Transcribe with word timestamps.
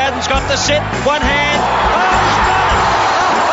Madden's 0.00 0.28
got 0.28 0.48
the 0.48 0.56
set. 0.56 0.80
One 1.04 1.20
hand. 1.20 1.60
Oh, 1.60 2.08
he's 2.24 2.36
it. 2.40 2.56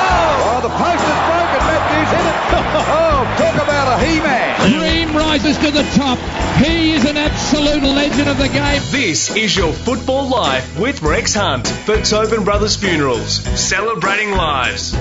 Oh, 0.08 0.48
Oh, 0.48 0.60
the 0.64 0.72
post 0.80 1.04
is 1.04 1.20
broken. 1.28 1.60
Matthews 1.68 2.10
hit 2.16 2.26
it. 2.32 2.38
Oh, 2.90 3.36
talk 3.38 3.56
about 3.56 4.00
a 4.00 4.06
he-man. 4.06 4.72
Dream 4.72 5.14
rises 5.16 5.58
to 5.58 5.72
the 5.72 5.84
top. 5.96 6.18
He 6.64 6.94
is 6.94 7.04
an 7.04 7.18
absolute 7.18 7.84
legend 7.84 8.30
of 8.30 8.38
the 8.38 8.48
game. 8.48 8.82
This 8.92 9.30
is 9.36 9.58
your 9.58 9.74
Football 9.74 10.30
Life 10.30 10.80
with 10.80 11.02
Rex 11.02 11.34
Hunt 11.34 11.68
for 11.68 12.02
Tobin 12.02 12.46
Brothers 12.46 12.78
Funerals, 12.78 13.42
celebrating 13.60 14.32
lives. 14.32 14.94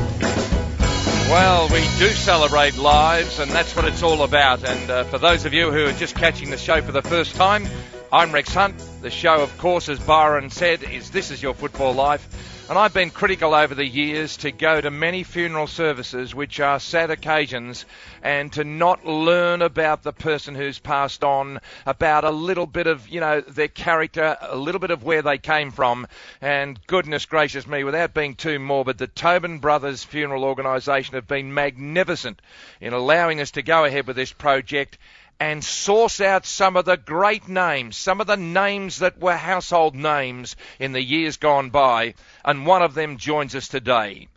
Well, 1.31 1.69
we 1.69 1.81
do 1.99 2.09
celebrate 2.09 2.77
lives, 2.77 3.39
and 3.39 3.51
that's 3.53 3.77
what 3.77 3.85
it's 3.85 4.03
all 4.03 4.23
about. 4.23 4.65
And 4.65 4.91
uh, 4.91 5.05
for 5.05 5.19
those 5.19 5.45
of 5.45 5.53
you 5.55 5.71
who 5.71 5.85
are 5.87 5.93
just 5.93 6.17
catching 6.17 6.51
the 6.51 6.59
show 6.59 6.81
for 6.83 6.93
the 6.93 7.03
first 7.03 7.37
time, 7.37 7.67
I'm 8.13 8.31
Rex 8.31 8.55
Hunt. 8.55 8.81
The 9.03 9.11
show, 9.11 9.43
of 9.43 9.59
course, 9.59 9.89
as 9.89 9.99
Byron 9.99 10.51
said, 10.51 10.85
is 10.85 11.11
This 11.11 11.33
Is 11.33 11.43
Your 11.43 11.55
Football 11.55 11.93
Life. 11.93 12.55
And 12.71 12.79
I've 12.79 12.95
been 12.95 13.11
critical 13.11 13.53
over 13.53 13.75
the 13.75 13.85
years 13.87 14.37
to 14.39 14.53
go 14.53 14.81
to 14.81 14.93
many 14.93 15.25
funeral 15.25 15.67
services, 15.67 16.33
which 16.33 16.61
are 16.61 16.79
sad 16.79 17.11
occasions, 17.11 17.85
and 18.23 18.53
to 18.53 18.63
not 18.63 19.05
learn 19.05 19.61
about 19.61 20.05
the 20.05 20.13
person 20.13 20.55
who's 20.55 20.79
passed 20.79 21.25
on, 21.25 21.61
about 21.85 22.23
a 22.23 22.31
little 22.31 22.67
bit 22.67 22.87
of, 22.87 23.09
you 23.09 23.19
know, 23.19 23.41
their 23.41 23.69
character, 23.69 24.37
a 24.41 24.57
little 24.57 24.81
bit 24.81 24.91
of 24.93 25.03
where 25.03 25.23
they 25.23 25.39
came 25.39 25.73
from. 25.73 26.07
And 26.41 26.79
goodness 26.87 27.27
gracious 27.27 27.67
me, 27.67 27.83
without 27.83 28.15
being 28.15 28.37
too 28.37 28.61
morbid, 28.61 28.99
the 28.99 29.09
Tobin 29.09 29.59
Brothers 29.59 30.05
Funeral 30.05 30.45
Organisation 30.45 31.15
have 31.15 31.27
been 31.27 31.55
magnificent 31.55 32.41
in 32.81 32.93
allowing 32.93 33.41
us 33.41 33.53
to 33.53 33.63
go 33.63 33.85
ahead 33.85 34.07
with 34.07 34.17
this 34.17 34.33
project 34.33 34.97
and 35.39 35.63
source 35.63 36.21
out 36.21 36.47
some 36.47 36.77
of 36.77 36.85
the 36.85 36.97
great 36.97 37.49
names, 37.49 37.97
some 37.97 38.21
of 38.21 38.27
the 38.27 38.37
names 38.37 39.01
that 39.01 39.19
were 39.19 39.37
household 39.37 39.95
names 39.95 40.57
in 40.79 40.93
the 40.93 41.03
years 41.03 41.37
gone 41.37 41.71
by, 41.71 42.15
and 42.45 42.67
one 42.67 42.83
of 42.83 42.95
them 42.95 43.19
joins 43.19 43.55
us 43.55 43.69
today. 43.69 44.29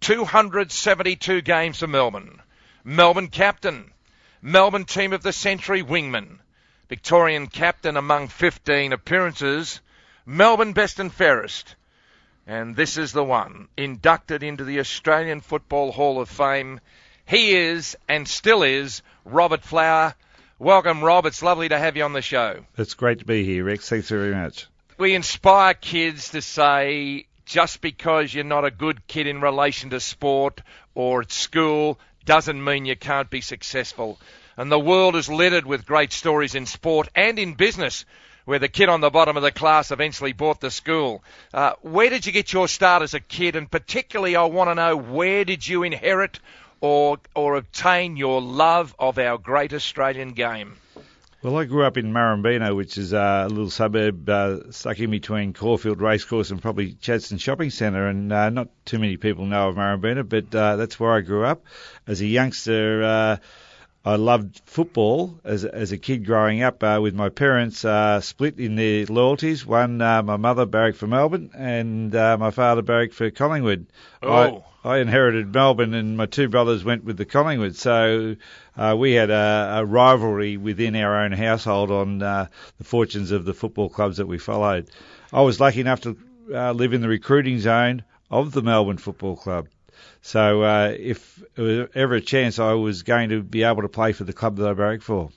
272 0.00 1.42
games 1.42 1.78
for 1.78 1.86
Melbourne. 1.86 2.40
Melbourne 2.84 3.28
captain. 3.28 3.92
Melbourne 4.40 4.84
team 4.84 5.12
of 5.12 5.22
the 5.22 5.32
century 5.32 5.82
wingman. 5.82 6.38
Victorian 6.88 7.48
captain 7.48 7.96
among 7.96 8.28
15 8.28 8.92
appearances. 8.92 9.80
Melbourne 10.24 10.72
best 10.72 11.00
and 11.00 11.12
fairest. 11.12 11.74
And 12.46 12.76
this 12.76 12.96
is 12.96 13.12
the 13.12 13.24
one, 13.24 13.68
inducted 13.76 14.42
into 14.42 14.62
the 14.62 14.78
Australian 14.78 15.40
Football 15.40 15.90
Hall 15.90 16.20
of 16.20 16.28
Fame. 16.28 16.80
He 17.24 17.56
is, 17.56 17.96
and 18.08 18.28
still 18.28 18.62
is, 18.62 19.02
Robert 19.24 19.64
Flower. 19.64 20.14
Welcome, 20.58 21.04
Rob. 21.04 21.26
It's 21.26 21.42
lovely 21.42 21.68
to 21.68 21.78
have 21.78 21.98
you 21.98 22.04
on 22.04 22.14
the 22.14 22.22
show. 22.22 22.64
It's 22.78 22.94
great 22.94 23.18
to 23.18 23.26
be 23.26 23.44
here, 23.44 23.62
Rex. 23.62 23.90
Thanks 23.90 24.08
very 24.08 24.34
much. 24.34 24.66
We 24.96 25.14
inspire 25.14 25.74
kids 25.74 26.30
to 26.30 26.40
say 26.40 27.26
just 27.44 27.82
because 27.82 28.32
you're 28.32 28.42
not 28.42 28.64
a 28.64 28.70
good 28.70 29.06
kid 29.06 29.26
in 29.26 29.42
relation 29.42 29.90
to 29.90 30.00
sport 30.00 30.62
or 30.94 31.20
at 31.20 31.30
school 31.30 31.98
doesn't 32.24 32.64
mean 32.64 32.86
you 32.86 32.96
can't 32.96 33.28
be 33.28 33.42
successful. 33.42 34.18
And 34.56 34.72
the 34.72 34.78
world 34.78 35.14
is 35.14 35.28
littered 35.28 35.66
with 35.66 35.84
great 35.84 36.10
stories 36.10 36.54
in 36.54 36.64
sport 36.64 37.08
and 37.14 37.38
in 37.38 37.52
business 37.52 38.06
where 38.46 38.58
the 38.58 38.68
kid 38.68 38.88
on 38.88 39.02
the 39.02 39.10
bottom 39.10 39.36
of 39.36 39.42
the 39.42 39.52
class 39.52 39.90
eventually 39.90 40.32
bought 40.32 40.62
the 40.62 40.70
school. 40.70 41.22
Uh, 41.52 41.72
where 41.82 42.08
did 42.08 42.24
you 42.24 42.32
get 42.32 42.54
your 42.54 42.66
start 42.66 43.02
as 43.02 43.12
a 43.12 43.20
kid? 43.20 43.56
And 43.56 43.70
particularly, 43.70 44.36
I 44.36 44.44
want 44.44 44.70
to 44.70 44.74
know 44.74 44.96
where 44.96 45.44
did 45.44 45.68
you 45.68 45.82
inherit 45.82 46.40
or 46.80 47.18
or 47.34 47.56
obtain 47.56 48.16
your 48.16 48.40
love 48.40 48.94
of 48.98 49.18
our 49.18 49.38
great 49.38 49.72
Australian 49.72 50.32
game? 50.32 50.76
Well, 51.42 51.58
I 51.58 51.64
grew 51.64 51.84
up 51.84 51.96
in 51.96 52.12
Murrumbeena, 52.12 52.74
which 52.74 52.98
is 52.98 53.12
a 53.12 53.46
little 53.48 53.70
suburb 53.70 54.28
uh, 54.28 54.72
stuck 54.72 54.98
in 54.98 55.10
between 55.10 55.52
Caulfield 55.52 56.00
Racecourse 56.00 56.50
and 56.50 56.60
probably 56.60 56.94
Chadstone 56.94 57.38
Shopping 57.38 57.70
Centre. 57.70 58.08
And 58.08 58.32
uh, 58.32 58.50
not 58.50 58.68
too 58.84 58.98
many 58.98 59.16
people 59.16 59.44
know 59.46 59.68
of 59.68 59.76
Murrumbeena, 59.76 60.28
but 60.28 60.52
uh, 60.52 60.74
that's 60.74 60.98
where 60.98 61.12
I 61.12 61.20
grew 61.20 61.44
up. 61.44 61.64
As 62.06 62.20
a 62.20 62.26
youngster, 62.26 63.02
uh, 63.04 63.36
I 64.06 64.14
loved 64.14 64.62
football 64.66 65.40
as, 65.42 65.64
as 65.64 65.90
a 65.90 65.98
kid 65.98 66.24
growing 66.24 66.62
up 66.62 66.80
uh, 66.84 67.00
with 67.02 67.12
my 67.12 67.28
parents 67.28 67.84
uh, 67.84 68.20
split 68.20 68.60
in 68.60 68.76
their 68.76 69.04
loyalties. 69.06 69.66
One, 69.66 70.00
uh, 70.00 70.22
my 70.22 70.36
mother 70.36 70.64
barracked 70.64 70.98
for 70.98 71.08
Melbourne 71.08 71.50
and 71.56 72.14
uh, 72.14 72.36
my 72.38 72.52
father 72.52 72.82
barracked 72.82 73.14
for 73.14 73.32
Collingwood. 73.32 73.86
Oh. 74.22 74.62
I, 74.84 74.90
I 74.90 74.98
inherited 74.98 75.52
Melbourne 75.52 75.92
and 75.92 76.16
my 76.16 76.26
two 76.26 76.48
brothers 76.48 76.84
went 76.84 77.02
with 77.02 77.16
the 77.16 77.24
Collingwood. 77.24 77.74
So 77.74 78.36
uh, 78.76 78.94
we 78.96 79.14
had 79.14 79.30
a, 79.30 79.78
a 79.78 79.84
rivalry 79.84 80.56
within 80.56 80.94
our 80.94 81.24
own 81.24 81.32
household 81.32 81.90
on 81.90 82.22
uh, 82.22 82.46
the 82.78 82.84
fortunes 82.84 83.32
of 83.32 83.44
the 83.44 83.54
football 83.54 83.88
clubs 83.88 84.18
that 84.18 84.28
we 84.28 84.38
followed. 84.38 84.88
I 85.32 85.42
was 85.42 85.58
lucky 85.58 85.80
enough 85.80 86.02
to 86.02 86.16
uh, 86.54 86.70
live 86.70 86.92
in 86.92 87.00
the 87.00 87.08
recruiting 87.08 87.58
zone 87.58 88.04
of 88.30 88.52
the 88.52 88.62
Melbourne 88.62 88.98
Football 88.98 89.34
Club. 89.34 89.66
So 90.22 90.62
uh, 90.62 90.94
if 90.98 91.42
was 91.56 91.88
ever 91.94 92.14
a 92.14 92.20
chance, 92.20 92.58
I 92.58 92.72
was 92.72 93.02
going 93.02 93.30
to 93.30 93.42
be 93.42 93.62
able 93.62 93.82
to 93.82 93.88
play 93.88 94.12
for 94.12 94.24
the 94.24 94.32
club 94.32 94.56
that 94.56 94.68
I 94.68 94.72
barracked 94.74 95.02
for. 95.02 95.30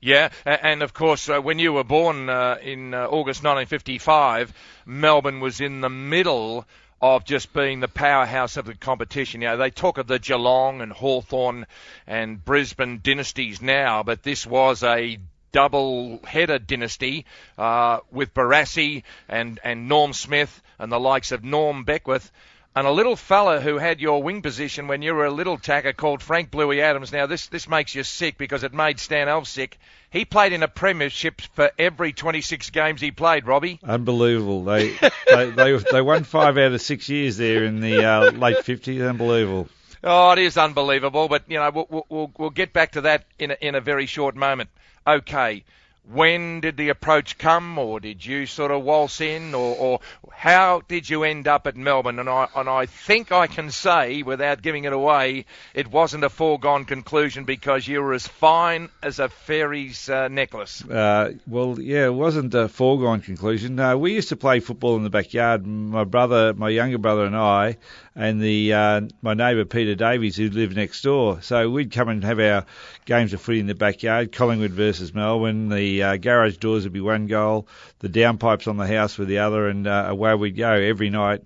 Yeah, 0.00 0.30
and 0.44 0.82
of 0.82 0.92
course, 0.92 1.28
uh, 1.28 1.40
when 1.40 1.60
you 1.60 1.72
were 1.72 1.84
born 1.84 2.28
uh, 2.28 2.56
in 2.60 2.92
uh, 2.92 3.06
August 3.06 3.44
1955, 3.44 4.52
Melbourne 4.84 5.38
was 5.38 5.60
in 5.60 5.80
the 5.80 5.88
middle 5.88 6.66
of 7.00 7.24
just 7.24 7.52
being 7.52 7.78
the 7.78 7.88
powerhouse 7.88 8.56
of 8.56 8.66
the 8.66 8.74
competition. 8.74 9.42
You 9.42 9.48
know, 9.48 9.56
they 9.58 9.70
talk 9.70 9.98
of 9.98 10.08
the 10.08 10.18
Geelong 10.18 10.80
and 10.80 10.92
Hawthorn 10.92 11.66
and 12.06 12.44
Brisbane 12.44 13.00
dynasties 13.02 13.62
now, 13.62 14.02
but 14.02 14.24
this 14.24 14.44
was 14.44 14.82
a 14.82 15.18
double 15.52 16.20
header 16.24 16.58
dynasty 16.58 17.26
uh, 17.58 17.98
with 18.10 18.34
Barassi 18.34 19.04
and, 19.28 19.60
and 19.62 19.88
Norm 19.88 20.12
Smith 20.12 20.62
and 20.78 20.90
the 20.90 20.98
likes 20.98 21.30
of 21.30 21.44
Norm 21.44 21.84
Beckwith 21.84 22.30
and 22.74 22.86
a 22.86 22.90
little 22.90 23.16
fella 23.16 23.60
who 23.60 23.78
had 23.78 24.00
your 24.00 24.22
wing 24.22 24.40
position 24.40 24.88
when 24.88 25.02
you 25.02 25.14
were 25.14 25.26
a 25.26 25.30
little 25.30 25.58
tacker 25.58 25.92
called 25.92 26.22
Frank 26.22 26.50
Bluey 26.50 26.80
Adams. 26.80 27.12
Now, 27.12 27.26
this, 27.26 27.48
this 27.48 27.68
makes 27.68 27.94
you 27.94 28.02
sick 28.02 28.38
because 28.38 28.64
it 28.64 28.72
made 28.72 28.98
Stan 28.98 29.28
Alves 29.28 29.48
sick. 29.48 29.78
He 30.10 30.24
played 30.24 30.52
in 30.52 30.62
a 30.62 30.68
premiership 30.68 31.40
for 31.54 31.70
every 31.78 32.12
26 32.12 32.70
games 32.70 33.00
he 33.00 33.10
played, 33.10 33.46
Robbie. 33.46 33.78
Unbelievable. 33.82 34.64
They 34.64 34.90
they, 35.26 35.50
they 35.50 35.76
they 35.76 36.00
won 36.00 36.24
five 36.24 36.56
out 36.56 36.72
of 36.72 36.80
six 36.80 37.08
years 37.08 37.36
there 37.36 37.64
in 37.64 37.80
the 37.80 38.04
uh, 38.04 38.30
late 38.30 38.58
50s. 38.58 39.06
Unbelievable. 39.06 39.68
Oh, 40.04 40.32
it 40.32 40.38
is 40.38 40.58
unbelievable, 40.58 41.28
but, 41.28 41.44
you 41.46 41.58
know, 41.58 41.70
we'll, 41.70 42.06
we'll, 42.08 42.32
we'll 42.36 42.50
get 42.50 42.72
back 42.72 42.92
to 42.92 43.02
that 43.02 43.24
in 43.38 43.52
a, 43.52 43.56
in 43.60 43.74
a 43.76 43.80
very 43.80 44.06
short 44.06 44.34
moment. 44.34 44.68
Okay. 45.06 45.62
When 46.10 46.60
did 46.60 46.76
the 46.76 46.88
approach 46.88 47.38
come, 47.38 47.78
or 47.78 48.00
did 48.00 48.26
you 48.26 48.46
sort 48.46 48.72
of 48.72 48.82
waltz 48.82 49.20
in, 49.20 49.54
or, 49.54 49.76
or 49.76 50.00
how 50.32 50.82
did 50.88 51.08
you 51.08 51.22
end 51.22 51.46
up 51.46 51.68
at 51.68 51.76
Melbourne? 51.76 52.18
And 52.18 52.28
I 52.28 52.48
and 52.56 52.68
I 52.68 52.86
think 52.86 53.30
I 53.30 53.46
can 53.46 53.70
say, 53.70 54.24
without 54.24 54.62
giving 54.62 54.84
it 54.84 54.92
away, 54.92 55.44
it 55.74 55.88
wasn't 55.88 56.24
a 56.24 56.28
foregone 56.28 56.86
conclusion 56.86 57.44
because 57.44 57.86
you 57.86 58.02
were 58.02 58.14
as 58.14 58.26
fine 58.26 58.88
as 59.00 59.20
a 59.20 59.28
fairy's 59.28 60.08
uh, 60.10 60.26
necklace. 60.26 60.84
Uh, 60.84 61.34
well, 61.46 61.80
yeah, 61.80 62.06
it 62.06 62.14
wasn't 62.14 62.52
a 62.54 62.68
foregone 62.68 63.20
conclusion. 63.20 63.78
Uh, 63.78 63.96
we 63.96 64.12
used 64.12 64.30
to 64.30 64.36
play 64.36 64.58
football 64.58 64.96
in 64.96 65.04
the 65.04 65.10
backyard. 65.10 65.64
My 65.64 66.02
brother, 66.02 66.52
my 66.52 66.68
younger 66.68 66.98
brother, 66.98 67.24
and 67.24 67.36
I, 67.36 67.76
and 68.14 68.40
the 68.40 68.72
uh, 68.72 69.00
my 69.22 69.34
neighbour 69.34 69.64
Peter 69.64 69.94
Davies, 69.94 70.36
who 70.36 70.50
lived 70.50 70.76
next 70.76 71.02
door. 71.02 71.40
So 71.42 71.70
we'd 71.70 71.90
come 71.90 72.08
and 72.08 72.22
have 72.24 72.40
our 72.40 72.66
games 73.04 73.32
of 73.32 73.40
footy 73.40 73.60
in 73.60 73.66
the 73.66 73.74
backyard. 73.74 74.32
Collingwood 74.32 74.72
versus 74.72 75.14
Melbourne. 75.14 75.68
The 75.68 76.02
uh, 76.02 76.16
garage 76.16 76.58
doors 76.58 76.84
would 76.84 76.92
be 76.92 77.00
one 77.00 77.26
goal. 77.26 77.68
The 78.00 78.08
downpipes 78.08 78.68
on 78.68 78.76
the 78.76 78.86
house 78.86 79.16
were 79.16 79.24
the 79.24 79.38
other, 79.38 79.68
and 79.68 79.86
uh, 79.86 80.06
away 80.08 80.34
we'd 80.34 80.56
go 80.56 80.72
every 80.72 81.10
night 81.10 81.42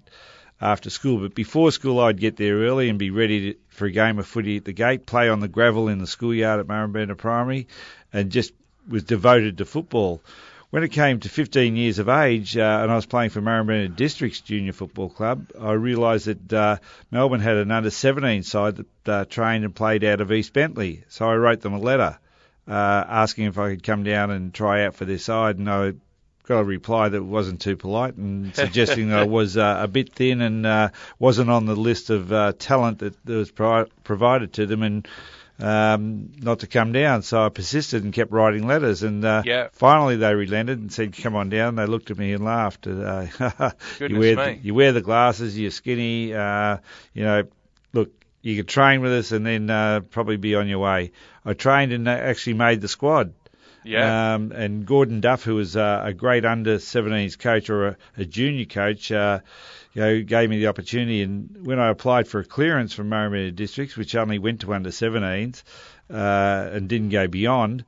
after 0.60 0.90
school. 0.90 1.20
But 1.20 1.34
before 1.34 1.70
school, 1.70 2.00
I'd 2.00 2.20
get 2.20 2.36
there 2.36 2.56
early 2.56 2.88
and 2.88 2.98
be 2.98 3.10
ready 3.10 3.52
to, 3.52 3.58
for 3.68 3.86
a 3.86 3.92
game 3.92 4.18
of 4.18 4.26
footy 4.26 4.56
at 4.56 4.64
the 4.64 4.72
gate. 4.72 5.06
Play 5.06 5.28
on 5.28 5.40
the 5.40 5.48
gravel 5.48 5.88
in 5.88 5.98
the 5.98 6.06
schoolyard 6.06 6.60
at 6.60 6.66
Murrumbeena 6.66 7.16
Primary, 7.16 7.68
and 8.12 8.30
just 8.30 8.52
was 8.88 9.04
devoted 9.04 9.58
to 9.58 9.64
football. 9.64 10.20
When 10.70 10.82
it 10.82 10.90
came 10.90 11.20
to 11.20 11.28
15 11.28 11.76
years 11.76 12.00
of 12.00 12.08
age, 12.08 12.56
uh, 12.56 12.80
and 12.82 12.90
I 12.90 12.96
was 12.96 13.06
playing 13.06 13.30
for 13.30 13.40
Murrumbeena 13.40 13.94
Districts 13.94 14.40
Junior 14.40 14.72
Football 14.72 15.10
Club, 15.10 15.50
I 15.58 15.72
realised 15.72 16.26
that 16.26 16.52
uh, 16.52 16.76
Melbourne 17.10 17.40
had 17.40 17.56
an 17.56 17.70
under 17.70 17.90
17 17.90 18.42
side 18.42 18.76
that 18.76 19.08
uh, 19.08 19.24
trained 19.26 19.64
and 19.64 19.74
played 19.74 20.02
out 20.02 20.20
of 20.20 20.32
East 20.32 20.52
Bentley. 20.52 21.04
So 21.08 21.28
I 21.28 21.36
wrote 21.36 21.60
them 21.60 21.74
a 21.74 21.78
letter 21.78 22.18
uh, 22.68 23.04
asking 23.08 23.46
if 23.46 23.58
I 23.58 23.70
could 23.70 23.84
come 23.84 24.02
down 24.02 24.30
and 24.30 24.52
try 24.52 24.84
out 24.84 24.96
for 24.96 25.04
their 25.04 25.18
side, 25.18 25.58
and 25.58 25.70
I 25.70 25.92
got 26.46 26.60
a 26.60 26.64
reply 26.64 27.08
that 27.08 27.22
wasn't 27.22 27.60
too 27.60 27.76
polite 27.76 28.14
and 28.14 28.54
suggesting 28.54 29.10
that 29.10 29.20
I 29.20 29.24
was 29.24 29.56
uh, 29.56 29.78
a 29.80 29.88
bit 29.88 30.12
thin 30.12 30.40
and 30.40 30.66
uh, 30.66 30.90
wasn't 31.18 31.50
on 31.50 31.66
the 31.66 31.76
list 31.76 32.10
of 32.10 32.32
uh, 32.32 32.52
talent 32.58 33.00
that, 33.00 33.24
that 33.24 33.34
was 33.34 33.50
pro- 33.50 33.86
provided 34.04 34.52
to 34.54 34.66
them 34.66 34.82
and 34.82 35.08
um, 35.58 36.32
not 36.38 36.60
to 36.60 36.66
come 36.66 36.92
down. 36.92 37.22
So 37.22 37.44
I 37.44 37.48
persisted 37.48 38.04
and 38.04 38.12
kept 38.12 38.32
writing 38.32 38.66
letters 38.66 39.02
and 39.02 39.24
uh, 39.24 39.42
Yeah. 39.44 39.68
finally 39.72 40.16
they 40.16 40.34
relented 40.34 40.78
and 40.78 40.92
said, 40.92 41.16
come 41.16 41.34
on 41.34 41.48
down. 41.48 41.76
They 41.76 41.86
looked 41.86 42.10
at 42.10 42.18
me 42.18 42.32
and 42.32 42.44
laughed. 42.44 42.86
Uh, 42.86 43.26
you, 44.00 44.18
wear. 44.18 44.36
The, 44.36 44.58
you 44.62 44.74
wear 44.74 44.92
the 44.92 45.00
glasses, 45.00 45.58
you're 45.58 45.70
skinny, 45.70 46.34
uh, 46.34 46.78
you 47.14 47.24
know, 47.24 47.44
look, 47.92 48.10
you 48.42 48.56
could 48.56 48.68
train 48.68 49.00
with 49.00 49.12
us 49.12 49.32
and 49.32 49.44
then 49.46 49.70
uh, 49.70 50.00
probably 50.10 50.36
be 50.36 50.54
on 50.54 50.68
your 50.68 50.78
way. 50.78 51.12
I 51.44 51.54
trained 51.54 51.92
and 51.92 52.08
actually 52.08 52.54
made 52.54 52.80
the 52.80 52.88
squad. 52.88 53.32
Yeah. 53.82 54.34
Um, 54.34 54.50
and 54.50 54.84
Gordon 54.84 55.20
Duff, 55.20 55.44
who 55.44 55.54
was 55.54 55.76
uh, 55.76 56.02
a 56.04 56.12
great 56.12 56.44
under 56.44 56.78
17s 56.78 57.38
coach 57.38 57.70
or 57.70 57.86
a, 57.88 57.96
a 58.18 58.24
junior 58.24 58.64
coach, 58.64 59.12
uh, 59.12 59.40
you 59.96 60.02
know, 60.02 60.22
gave 60.22 60.50
me 60.50 60.58
the 60.58 60.66
opportunity. 60.66 61.22
And 61.22 61.66
when 61.66 61.78
I 61.78 61.88
applied 61.88 62.28
for 62.28 62.40
a 62.40 62.44
clearance 62.44 62.92
from 62.92 63.08
Murrumbeena 63.08 63.54
Districts, 63.54 63.96
which 63.96 64.14
only 64.14 64.38
went 64.38 64.60
to 64.60 64.74
under 64.74 64.90
17s 64.90 65.62
uh, 66.10 66.68
and 66.70 66.86
didn't 66.86 67.08
go 67.08 67.26
beyond, 67.28 67.86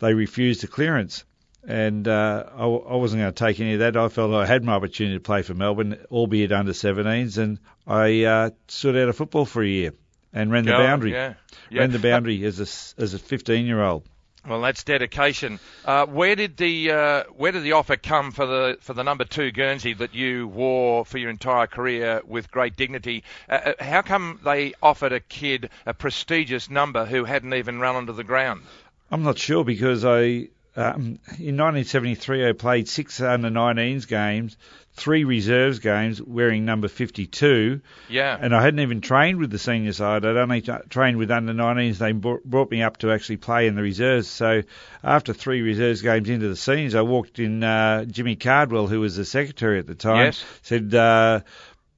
they 0.00 0.14
refused 0.14 0.64
the 0.64 0.66
clearance. 0.66 1.24
And 1.64 2.08
uh, 2.08 2.44
I, 2.56 2.64
I 2.64 2.96
wasn't 2.96 3.22
going 3.22 3.32
to 3.32 3.44
take 3.44 3.60
any 3.60 3.74
of 3.74 3.78
that. 3.78 3.96
I 3.96 4.08
felt 4.08 4.34
I 4.34 4.46
had 4.46 4.64
my 4.64 4.72
opportunity 4.72 5.16
to 5.16 5.20
play 5.20 5.42
for 5.42 5.54
Melbourne, 5.54 5.96
albeit 6.10 6.50
under 6.50 6.72
17s, 6.72 7.38
and 7.38 7.60
I 7.86 8.24
uh, 8.24 8.50
stood 8.66 8.96
out 8.96 9.08
of 9.08 9.16
football 9.16 9.44
for 9.44 9.62
a 9.62 9.68
year 9.68 9.92
and 10.32 10.50
ran 10.50 10.64
the 10.64 10.72
boundary. 10.72 11.12
Yeah. 11.12 11.34
yeah. 11.70 11.80
Ran 11.82 11.92
the 11.92 12.00
boundary 12.00 12.44
as 12.44 12.58
a 12.58 13.00
as 13.00 13.14
a 13.14 13.18
15 13.20 13.64
year 13.64 13.80
old. 13.80 14.02
Well, 14.46 14.60
that's 14.60 14.84
dedication. 14.84 15.58
Uh, 15.86 16.04
where 16.06 16.36
did 16.36 16.58
the 16.58 16.90
uh, 16.90 17.24
where 17.34 17.52
did 17.52 17.62
the 17.62 17.72
offer 17.72 17.96
come 17.96 18.30
for 18.30 18.44
the 18.44 18.76
for 18.80 18.92
the 18.92 19.02
number 19.02 19.24
two 19.24 19.50
Guernsey 19.50 19.94
that 19.94 20.14
you 20.14 20.48
wore 20.48 21.06
for 21.06 21.16
your 21.16 21.30
entire 21.30 21.66
career 21.66 22.20
with 22.26 22.50
great 22.50 22.76
dignity? 22.76 23.24
Uh, 23.48 23.52
uh, 23.52 23.72
how 23.84 24.02
come 24.02 24.40
they 24.44 24.74
offered 24.82 25.12
a 25.12 25.20
kid 25.20 25.70
a 25.86 25.94
prestigious 25.94 26.68
number 26.68 27.06
who 27.06 27.24
hadn't 27.24 27.54
even 27.54 27.80
run 27.80 27.96
onto 27.96 28.12
the 28.12 28.24
ground? 28.24 28.62
I'm 29.10 29.22
not 29.22 29.38
sure 29.38 29.64
because 29.64 30.04
I 30.04 30.48
um, 30.76 31.18
in 31.38 31.56
1973 31.56 32.48
I 32.48 32.52
played 32.52 32.88
six 32.88 33.20
under 33.20 33.48
19s 33.48 34.08
games, 34.08 34.56
three 34.94 35.24
reserves 35.24 35.78
games 35.78 36.20
wearing 36.22 36.64
number 36.64 36.88
52. 36.88 37.80
Yeah. 38.08 38.36
And 38.40 38.54
I 38.54 38.62
hadn't 38.62 38.80
even 38.80 39.00
trained 39.00 39.38
with 39.38 39.50
the 39.50 39.58
senior 39.58 39.92
side. 39.92 40.24
I'd 40.24 40.36
only 40.36 40.60
t- 40.62 40.72
trained 40.88 41.16
with 41.18 41.30
under 41.30 41.52
19s. 41.52 41.98
They 41.98 42.12
brought 42.12 42.44
brought 42.44 42.70
me 42.70 42.82
up 42.82 42.98
to 42.98 43.10
actually 43.12 43.36
play 43.38 43.66
in 43.66 43.74
the 43.74 43.82
reserves. 43.82 44.28
So 44.28 44.62
after 45.02 45.32
three 45.32 45.62
reserves 45.62 46.02
games 46.02 46.28
into 46.28 46.48
the 46.48 46.56
seniors, 46.56 46.94
I 46.94 47.02
walked 47.02 47.38
in. 47.38 47.62
Uh, 47.62 48.04
Jimmy 48.04 48.36
Cardwell, 48.36 48.86
who 48.86 49.00
was 49.00 49.16
the 49.16 49.24
secretary 49.24 49.78
at 49.78 49.86
the 49.86 49.94
time, 49.94 50.26
Yes. 50.26 50.44
said. 50.62 50.94
Uh, 50.94 51.40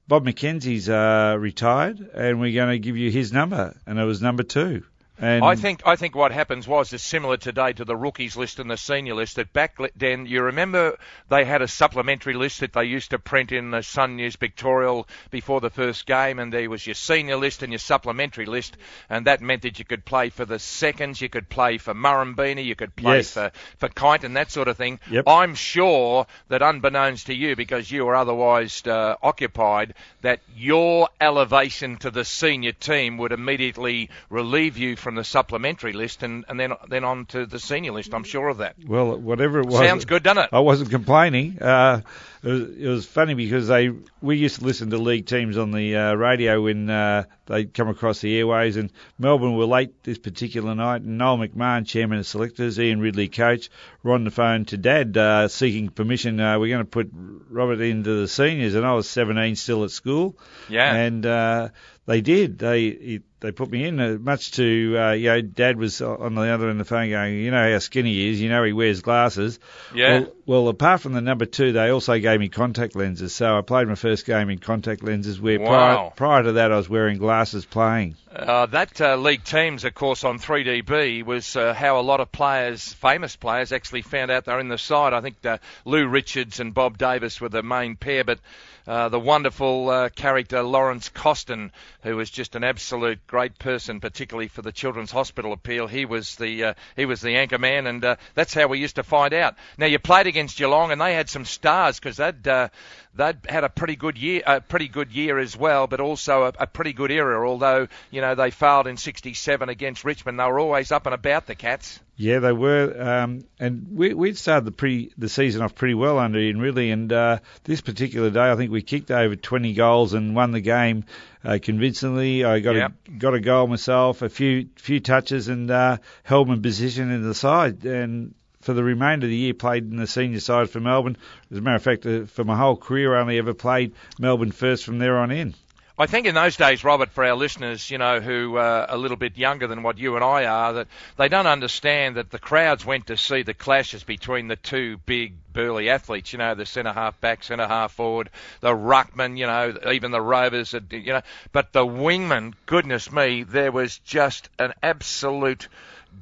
Bob 0.09 0.25
McKenzie's 0.25 0.87
uh, 0.87 1.35
retired, 1.37 1.99
and 2.13 2.39
we're 2.39 2.53
going 2.53 2.69
to 2.69 2.79
give 2.79 2.95
you 2.95 3.11
his 3.11 3.33
number, 3.33 3.75
and 3.85 3.99
it 3.99 4.05
was 4.05 4.21
number 4.21 4.41
two. 4.43 4.83
And 5.19 5.43
I 5.43 5.55
think 5.55 5.81
I 5.85 5.95
think 5.95 6.15
what 6.15 6.31
happens 6.31 6.67
was 6.67 6.93
is 6.93 7.01
similar 7.01 7.37
today 7.37 7.73
to 7.73 7.85
the 7.85 7.95
rookies 7.95 8.37
list 8.37 8.59
and 8.59 8.69
the 8.69 8.77
senior 8.77 9.15
list. 9.15 9.37
That 9.37 9.51
back 9.51 9.77
then, 9.95 10.27
you 10.27 10.43
remember 10.43 10.97
they 11.29 11.43
had 11.43 11.61
a 11.63 11.67
supplementary 11.67 12.35
list 12.35 12.59
that 12.59 12.73
they 12.73 12.83
used 12.83 13.09
to 13.11 13.19
print 13.19 13.51
in 13.51 13.71
the 13.71 13.81
Sun 13.81 14.15
News 14.15 14.35
Pictorial 14.35 15.07
before 15.31 15.59
the 15.59 15.71
first 15.71 16.05
game, 16.05 16.37
and 16.37 16.53
there 16.53 16.69
was 16.69 16.85
your 16.85 16.93
senior 16.93 17.37
list 17.37 17.63
and 17.63 17.71
your 17.71 17.79
supplementary 17.79 18.45
list, 18.45 18.77
and 19.09 19.25
that 19.25 19.41
meant 19.41 19.63
that 19.63 19.79
you 19.79 19.85
could 19.85 20.05
play 20.05 20.29
for 20.29 20.45
the 20.45 20.59
seconds, 20.59 21.19
you 21.19 21.29
could 21.29 21.49
play 21.49 21.77
for 21.79 21.95
Murrumbeena, 21.95 22.63
you 22.63 22.75
could 22.75 22.95
play 22.95 23.17
Yes. 23.17 23.31
for 23.33 23.51
for 23.79 23.89
Kite 23.89 24.23
and 24.23 24.35
that 24.37 24.51
sort 24.51 24.67
of 24.67 24.77
thing. 24.77 24.99
Yep. 25.09 25.23
I'm 25.27 25.55
sure 25.55 26.27
that 26.49 26.61
unbeknownst 26.61 27.25
to 27.27 27.33
you, 27.33 27.55
because 27.55 27.89
you 27.89 28.05
were 28.05 28.15
otherwise 28.15 28.85
uh, 28.85 29.15
occupied, 29.23 29.95
that 30.21 30.41
your 30.55 31.09
elevation 31.19 31.97
to 31.97 32.11
the 32.11 32.23
senior 32.25 32.73
team 32.73 33.17
would 33.17 33.31
immediately 33.31 34.09
relieve 34.29 34.77
you 34.77 34.95
from 34.95 35.06
the 35.15 35.23
supplementary 35.23 35.93
list 35.93 36.23
and, 36.23 36.45
and 36.47 36.59
then 36.59 36.73
then 36.87 37.03
on 37.03 37.25
to 37.27 37.45
the 37.45 37.59
senior 37.59 37.91
list. 37.91 38.13
I'm 38.13 38.23
sure 38.23 38.47
of 38.47 38.57
that. 38.57 38.75
Well, 38.85 39.17
whatever 39.17 39.59
it 39.59 39.65
was. 39.65 39.79
Sounds 39.79 40.05
good, 40.05 40.23
doesn't 40.23 40.45
it? 40.45 40.49
I 40.51 40.59
wasn't 40.59 40.89
complaining. 40.89 41.61
Uh, 41.61 42.01
it, 42.43 42.47
was, 42.47 42.61
it 42.61 42.87
was 42.87 43.05
funny 43.05 43.33
because 43.33 43.67
they 43.67 43.91
we 44.21 44.37
used 44.37 44.59
to 44.59 44.65
listen 44.65 44.89
to 44.91 44.97
league 44.97 45.25
teams 45.25 45.57
on 45.57 45.71
the 45.71 45.95
uh, 45.95 46.13
radio 46.13 46.61
when 46.61 46.89
uh, 46.89 47.23
they'd 47.45 47.73
come 47.73 47.89
across 47.89 48.21
the 48.21 48.37
airways, 48.37 48.77
and 48.77 48.91
Melbourne 49.17 49.55
were 49.55 49.65
late 49.65 50.03
this 50.03 50.17
particular 50.17 50.75
night. 50.75 51.01
And 51.01 51.17
Noel 51.17 51.37
McMahon, 51.37 51.85
chairman 51.85 52.19
of 52.19 52.27
selectors, 52.27 52.79
Ian 52.79 52.99
Ridley, 52.99 53.27
coach, 53.27 53.69
were 54.03 54.13
on 54.13 54.23
the 54.23 54.31
phone 54.31 54.65
to 54.65 54.77
Dad 54.77 55.17
uh, 55.17 55.47
seeking 55.47 55.89
permission. 55.89 56.39
Uh, 56.39 56.59
we're 56.59 56.69
going 56.69 56.85
to 56.85 56.89
put 56.89 57.09
Robert 57.49 57.81
into 57.81 58.21
the 58.21 58.27
seniors, 58.27 58.75
and 58.75 58.85
I 58.85 58.93
was 58.93 59.09
17 59.09 59.55
still 59.55 59.83
at 59.83 59.91
school. 59.91 60.37
Yeah. 60.69 60.93
And 60.93 61.25
uh, 61.25 61.69
they 62.05 62.21
did. 62.21 62.59
They 62.59 62.81
he, 62.81 63.21
they 63.39 63.51
put 63.51 63.69
me 63.69 63.85
in. 63.85 63.99
Uh, 63.99 64.17
much 64.19 64.51
to 64.53 64.95
uh, 64.97 65.11
you 65.11 65.29
know, 65.29 65.41
Dad 65.41 65.77
was 65.77 66.01
on 66.01 66.35
the 66.35 66.41
other 66.41 66.69
end 66.69 66.79
of 66.81 66.87
the 66.87 66.89
phone 66.89 67.09
going, 67.09 67.35
you 67.35 67.51
know 67.51 67.71
how 67.71 67.79
skinny 67.79 68.13
he 68.13 68.29
is. 68.29 68.41
You 68.41 68.49
know 68.49 68.63
he 68.63 68.73
wears 68.73 69.01
glasses. 69.01 69.59
Yeah. 69.93 70.19
Well, 70.19 70.31
well, 70.45 70.67
apart 70.69 71.01
from 71.01 71.13
the 71.13 71.21
number 71.21 71.45
two, 71.45 71.73
they 71.73 71.89
also 71.89 72.17
gave 72.19 72.39
me 72.39 72.47
contact 72.49 72.95
lenses. 72.95 73.33
So 73.33 73.57
I 73.57 73.61
played 73.61 73.87
my 73.87 73.95
first 73.95 74.25
game 74.25 74.49
in 74.49 74.59
contact 74.59 75.03
lenses. 75.03 75.39
Where 75.39 75.59
Wow. 75.59 75.67
prior, 75.67 76.09
prior 76.11 76.43
to 76.43 76.51
that, 76.53 76.71
I 76.71 76.77
was 76.77 76.89
wearing 76.89 77.17
glasses 77.17 77.65
playing. 77.65 78.15
Uh, 78.33 78.65
that 78.67 79.01
uh, 79.01 79.15
league 79.15 79.43
teams, 79.43 79.83
of 79.83 79.93
course, 79.93 80.23
on 80.23 80.37
3DB 80.39 81.23
was 81.23 81.55
uh, 81.55 81.73
how 81.73 81.99
a 81.99 82.01
lot 82.01 82.19
of 82.19 82.31
players, 82.31 82.93
famous 82.93 83.35
players, 83.35 83.71
actually 83.71 84.03
found 84.03 84.29
out 84.31 84.45
they're 84.45 84.59
in 84.59 84.67
the 84.67 84.77
side. 84.77 85.13
I 85.13 85.21
think 85.21 85.43
uh, 85.45 85.57
Lou 85.85 86.07
Richards 86.07 86.59
and 86.59 86.73
Bob 86.73 86.97
Davis 86.97 87.41
were 87.41 87.49
the 87.49 87.63
main 87.63 87.95
pair, 87.95 88.23
but 88.23 88.39
uh, 88.87 89.09
the 89.09 89.19
wonderful 89.19 89.89
uh, 89.89 90.09
character 90.09 90.61
Lawrence 90.63 91.09
Costin, 91.09 91.71
who 92.03 92.15
was 92.15 92.29
just 92.29 92.55
an 92.55 92.63
absolute 92.63 93.19
great 93.27 93.59
person, 93.59 93.99
particularly 93.99 94.47
for 94.47 94.61
the 94.61 94.71
Children's 94.71 95.11
Hospital 95.11 95.53
appeal. 95.53 95.87
He 95.87 96.05
was 96.05 96.35
the 96.37 96.63
uh, 96.63 96.73
he 96.95 97.05
was 97.05 97.21
the 97.21 97.35
anchor 97.35 97.57
man, 97.57 97.85
and 97.85 98.03
uh, 98.03 98.15
that's 98.33 98.53
how 98.53 98.67
we 98.67 98.79
used 98.79 98.95
to 98.95 99.03
find 99.03 99.33
out. 99.33 99.55
Now 99.77 99.85
you 99.85 99.99
played 99.99 100.27
against 100.27 100.57
Geelong, 100.57 100.91
and 100.91 100.99
they 100.99 101.13
had 101.13 101.29
some 101.29 101.45
stars 101.45 101.99
because 101.99 102.17
they'd 102.17 102.47
uh, 102.47 102.69
they'd 103.15 103.37
had 103.47 103.63
a 103.63 103.69
pretty 103.69 103.95
good 103.95 104.17
year, 104.17 104.41
a 104.45 104.61
pretty 104.61 104.87
good 104.87 105.11
year 105.11 105.37
as 105.37 105.55
well, 105.55 105.87
but 105.87 105.99
also 105.99 106.43
a, 106.43 106.53
a 106.59 106.67
pretty 106.67 106.93
good 106.93 107.11
era. 107.11 107.47
Although 107.47 107.87
you 108.11 108.21
know 108.21 108.35
they 108.35 108.51
failed 108.51 108.87
in 108.87 108.97
'67 108.97 109.69
against 109.69 110.05
Richmond, 110.05 110.39
they 110.39 110.45
were 110.45 110.59
always 110.59 110.91
up 110.91 111.05
and 111.05 111.13
about 111.13 111.45
the 111.45 111.55
Cats. 111.55 111.99
Yeah, 112.19 112.39
they 112.39 112.51
were, 112.51 112.95
um, 112.99 113.43
and 113.59 113.89
we 113.91 114.15
we'd 114.15 114.37
started 114.37 114.65
the 114.65 114.71
pre 114.71 115.11
the 115.19 115.29
season 115.29 115.61
off 115.61 115.75
pretty 115.75 115.93
well 115.93 116.17
under 116.17 116.39
Ian 116.39 116.59
Ridley, 116.59 116.89
and 116.89 117.13
uh, 117.13 117.37
this 117.63 117.81
particular 117.81 118.31
day 118.31 118.51
I 118.51 118.55
think 118.55 118.71
we 118.71 118.81
kicked 118.81 119.11
over 119.11 119.35
20 119.35 119.73
goals 119.73 120.13
and 120.15 120.35
won 120.35 120.49
the 120.51 120.59
game 120.59 121.05
uh, 121.43 121.59
convincingly. 121.61 122.43
I 122.43 122.59
got 122.59 122.75
Yep. 122.75 122.91
a 123.07 123.11
got 123.11 123.33
a 123.35 123.39
goal 123.39 123.67
myself, 123.67 124.23
a 124.23 124.29
few 124.29 124.67
few 124.77 124.99
touches, 124.99 125.47
and 125.47 125.69
uh, 125.69 125.97
held 126.23 126.47
my 126.47 126.57
position 126.57 127.11
in 127.11 127.21
the 127.21 127.35
side, 127.35 127.85
and 127.85 128.33
for 128.61 128.73
the 128.73 128.83
remainder 128.83 129.27
of 129.27 129.29
the 129.29 129.37
year 129.37 129.53
played 129.53 129.83
in 129.83 129.97
the 129.97 130.07
senior 130.07 130.39
side 130.39 130.71
for 130.71 130.79
Melbourne. 130.79 131.17
As 131.51 131.59
a 131.59 131.61
matter 131.61 131.75
of 131.75 131.83
fact, 131.83 132.03
uh, 132.07 132.25
for 132.25 132.43
my 132.43 132.57
whole 132.57 132.77
career, 132.77 133.15
I 133.15 133.21
only 133.21 133.37
ever 133.37 133.53
played 133.53 133.93
Melbourne 134.19 134.51
first 134.51 134.83
from 134.85 134.97
there 134.97 135.17
on 135.17 135.29
in. 135.29 135.53
I 135.99 136.05
think 136.05 136.27
in 136.27 136.35
those 136.35 136.57
days, 136.57 136.83
Robert, 136.83 137.09
for 137.09 137.25
our 137.25 137.33
listeners, 137.33 137.89
you 137.89 137.97
know, 137.97 138.19
who 138.19 138.57
are 138.57 138.85
a 138.87 138.95
little 138.95 139.17
bit 139.17 139.35
younger 139.35 139.65
than 139.65 139.81
what 139.81 139.97
you 139.97 140.13
and 140.13 140.23
I 140.23 140.45
are, 140.45 140.73
that 140.73 140.87
they 141.17 141.27
don't 141.27 141.47
understand 141.47 142.17
that 142.17 142.29
the 142.29 142.37
crowds 142.37 142.85
went 142.85 143.07
to 143.07 143.17
see 143.17 143.41
the 143.41 143.55
clashes 143.55 144.03
between 144.03 144.47
the 144.47 144.57
two 144.57 144.97
big 145.07 145.33
burly 145.53 145.89
athletes, 145.89 146.33
you 146.33 146.37
know, 146.37 146.53
the 146.53 146.67
centre 146.67 146.93
half 146.93 147.19
back, 147.19 147.43
centre 147.43 147.67
half 147.67 147.93
forward, 147.93 148.29
the 148.59 148.75
ruckman, 148.75 149.39
you 149.39 149.47
know, 149.47 149.75
even 149.91 150.11
the 150.11 150.21
rovers, 150.21 150.75
you 150.91 151.13
know, 151.13 151.23
but 151.51 151.73
the 151.73 151.83
wingman, 151.83 152.53
goodness 152.67 153.11
me, 153.11 153.41
there 153.41 153.71
was 153.71 153.97
just 153.99 154.49
an 154.59 154.73
absolute 154.83 155.67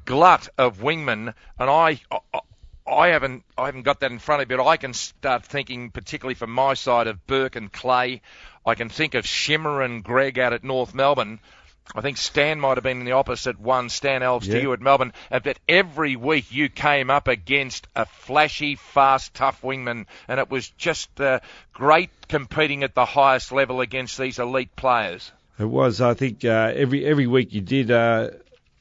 glut 0.06 0.48
of 0.56 0.78
wingmen, 0.78 1.34
and 1.58 1.70
I. 1.70 2.00
I 2.10 2.40
I 2.88 3.08
haven't 3.08 3.42
I 3.58 3.66
haven't 3.66 3.82
got 3.82 3.98
that 4.00 4.12
in 4.12 4.20
front 4.20 4.42
of 4.42 4.48
me, 4.48 4.54
but 4.54 4.64
I 4.64 4.76
can 4.76 4.94
start 4.94 5.44
thinking, 5.44 5.90
particularly 5.90 6.34
from 6.34 6.50
my 6.52 6.74
side, 6.74 7.08
of 7.08 7.26
Bourke 7.26 7.56
and 7.56 7.72
Clay. 7.72 8.22
I 8.66 8.74
can 8.74 8.88
think 8.88 9.14
of 9.14 9.26
Shimmer 9.26 9.80
and 9.80 10.02
Greig 10.02 10.38
out 10.38 10.52
at 10.52 10.64
North 10.64 10.92
Melbourne. 10.92 11.38
I 11.94 12.00
think 12.00 12.16
Stan 12.16 12.58
might 12.58 12.76
have 12.76 12.82
been 12.82 12.98
in 12.98 13.04
the 13.04 13.12
opposite 13.12 13.60
one, 13.60 13.90
Stan 13.90 14.22
Alves 14.22 14.50
to 14.50 14.60
you 14.60 14.72
at 14.72 14.80
Melbourne. 14.80 15.12
That 15.30 15.60
every 15.68 16.16
week 16.16 16.46
you 16.50 16.68
came 16.68 17.10
up 17.10 17.28
against 17.28 17.86
a 17.94 18.06
flashy, 18.06 18.74
fast, 18.74 19.34
tough 19.34 19.62
wingman, 19.62 20.06
and 20.26 20.40
it 20.40 20.50
was 20.50 20.68
just 20.70 21.20
uh, 21.20 21.38
great 21.72 22.10
competing 22.28 22.82
at 22.82 22.96
the 22.96 23.04
highest 23.04 23.52
level 23.52 23.80
against 23.80 24.18
these 24.18 24.40
elite 24.40 24.74
players. 24.74 25.30
It 25.60 25.64
was. 25.64 26.00
I 26.00 26.14
think 26.14 26.44
uh, 26.44 26.72
every 26.74 27.06
every 27.06 27.28
week 27.28 27.54
you 27.54 27.60
did, 27.60 27.92
uh, 27.92 28.30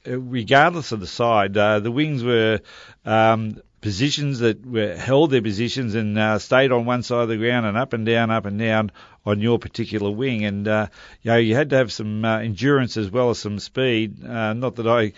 regardless 0.05 0.91
of 0.91 0.99
the 0.99 1.07
side, 1.07 1.55
uh, 1.55 1.79
the 1.79 1.91
wings 1.91 2.23
were 2.23 2.59
um, 3.05 3.61
positions 3.85 4.39
that 4.39 4.65
were 4.65 4.95
held 4.95 5.29
their 5.29 5.43
positions 5.43 5.93
and 5.93 6.17
uh, 6.17 6.39
stayed 6.39 6.71
on 6.71 6.85
one 6.85 7.03
side 7.03 7.21
of 7.21 7.29
the 7.29 7.37
ground 7.37 7.67
and 7.67 7.77
up 7.77 7.93
and 7.93 8.03
down, 8.03 8.31
up 8.31 8.45
and 8.45 8.57
down 8.57 8.91
on 9.27 9.39
your 9.41 9.59
particular 9.59 10.09
wing. 10.09 10.43
And 10.43 10.67
uh, 10.67 10.87
you 11.21 11.31
know 11.31 11.37
you 11.37 11.53
had 11.55 11.69
to 11.69 11.77
have 11.77 11.91
some 11.93 12.25
uh, 12.25 12.39
endurance 12.39 12.97
as 12.97 13.11
well 13.11 13.29
as 13.29 13.37
some 13.37 13.59
speed. 13.59 14.25
Uh, 14.25 14.53
not 14.53 14.77
that 14.77 14.87
I 14.87 15.13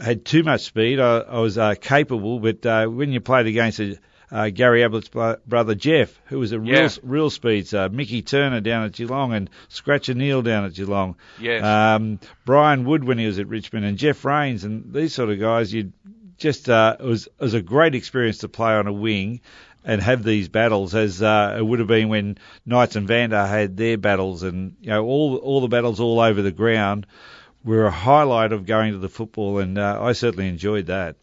had 0.00 0.24
too 0.24 0.44
much 0.44 0.60
speed. 0.62 1.00
I, 1.00 1.18
I 1.18 1.40
was 1.40 1.58
uh, 1.58 1.74
capable, 1.74 2.38
but 2.38 2.64
uh, 2.64 2.86
when 2.86 3.10
you 3.10 3.20
played 3.20 3.46
against 3.48 3.80
a 3.80 3.98
uh, 4.30 4.48
Gary 4.48 4.80
Ablett's 4.82 5.10
brother 5.46 5.74
Geoff, 5.74 6.18
who 6.26 6.38
was 6.38 6.52
a 6.52 6.56
Yeah. 6.62 6.80
real 6.82 6.90
real 7.02 7.30
speeds, 7.30 7.74
uh, 7.74 7.88
Mickey 7.90 8.22
Turner 8.22 8.60
down 8.60 8.84
at 8.84 8.92
Geelong 8.92 9.34
and 9.34 9.50
Scratcher 9.68 10.14
Neal 10.14 10.40
down 10.42 10.64
at 10.64 10.74
Geelong. 10.74 11.16
Yes. 11.40 11.62
Um, 11.62 12.18
Brian 12.46 12.84
Wood 12.84 13.02
when 13.04 13.18
he 13.18 13.26
was 13.26 13.38
at 13.40 13.48
Richmond 13.48 13.84
and 13.84 13.98
Geoff 13.98 14.24
Raines 14.24 14.62
and 14.64 14.94
these 14.94 15.12
sort 15.12 15.28
of 15.28 15.38
guys. 15.40 15.74
You 15.74 15.92
just 16.42 16.68
uh, 16.68 16.96
it 16.98 17.04
was 17.04 17.26
it 17.26 17.40
was 17.40 17.54
a 17.54 17.62
great 17.62 17.94
experience 17.94 18.38
to 18.38 18.48
play 18.48 18.72
on 18.72 18.86
a 18.88 18.92
wing 18.92 19.40
and 19.84 20.02
have 20.02 20.22
these 20.22 20.48
battles 20.48 20.94
as 20.94 21.22
uh, 21.22 21.56
it 21.58 21.62
would 21.62 21.78
have 21.78 21.88
been 21.88 22.08
when 22.08 22.36
Knights 22.66 22.96
and 22.96 23.06
Vander 23.08 23.46
had 23.46 23.76
their 23.76 23.96
battles 23.96 24.42
and 24.42 24.76
you 24.80 24.90
know 24.90 25.04
all 25.04 25.36
all 25.36 25.60
the 25.60 25.68
battles 25.68 26.00
all 26.00 26.20
over 26.20 26.42
the 26.42 26.52
ground 26.52 27.06
were 27.64 27.86
a 27.86 27.90
highlight 27.90 28.52
of 28.52 28.66
going 28.66 28.92
to 28.92 28.98
the 28.98 29.08
football 29.08 29.60
and 29.60 29.78
uh, 29.78 29.98
I 30.02 30.12
certainly 30.12 30.48
enjoyed 30.48 30.86
that. 30.86 31.16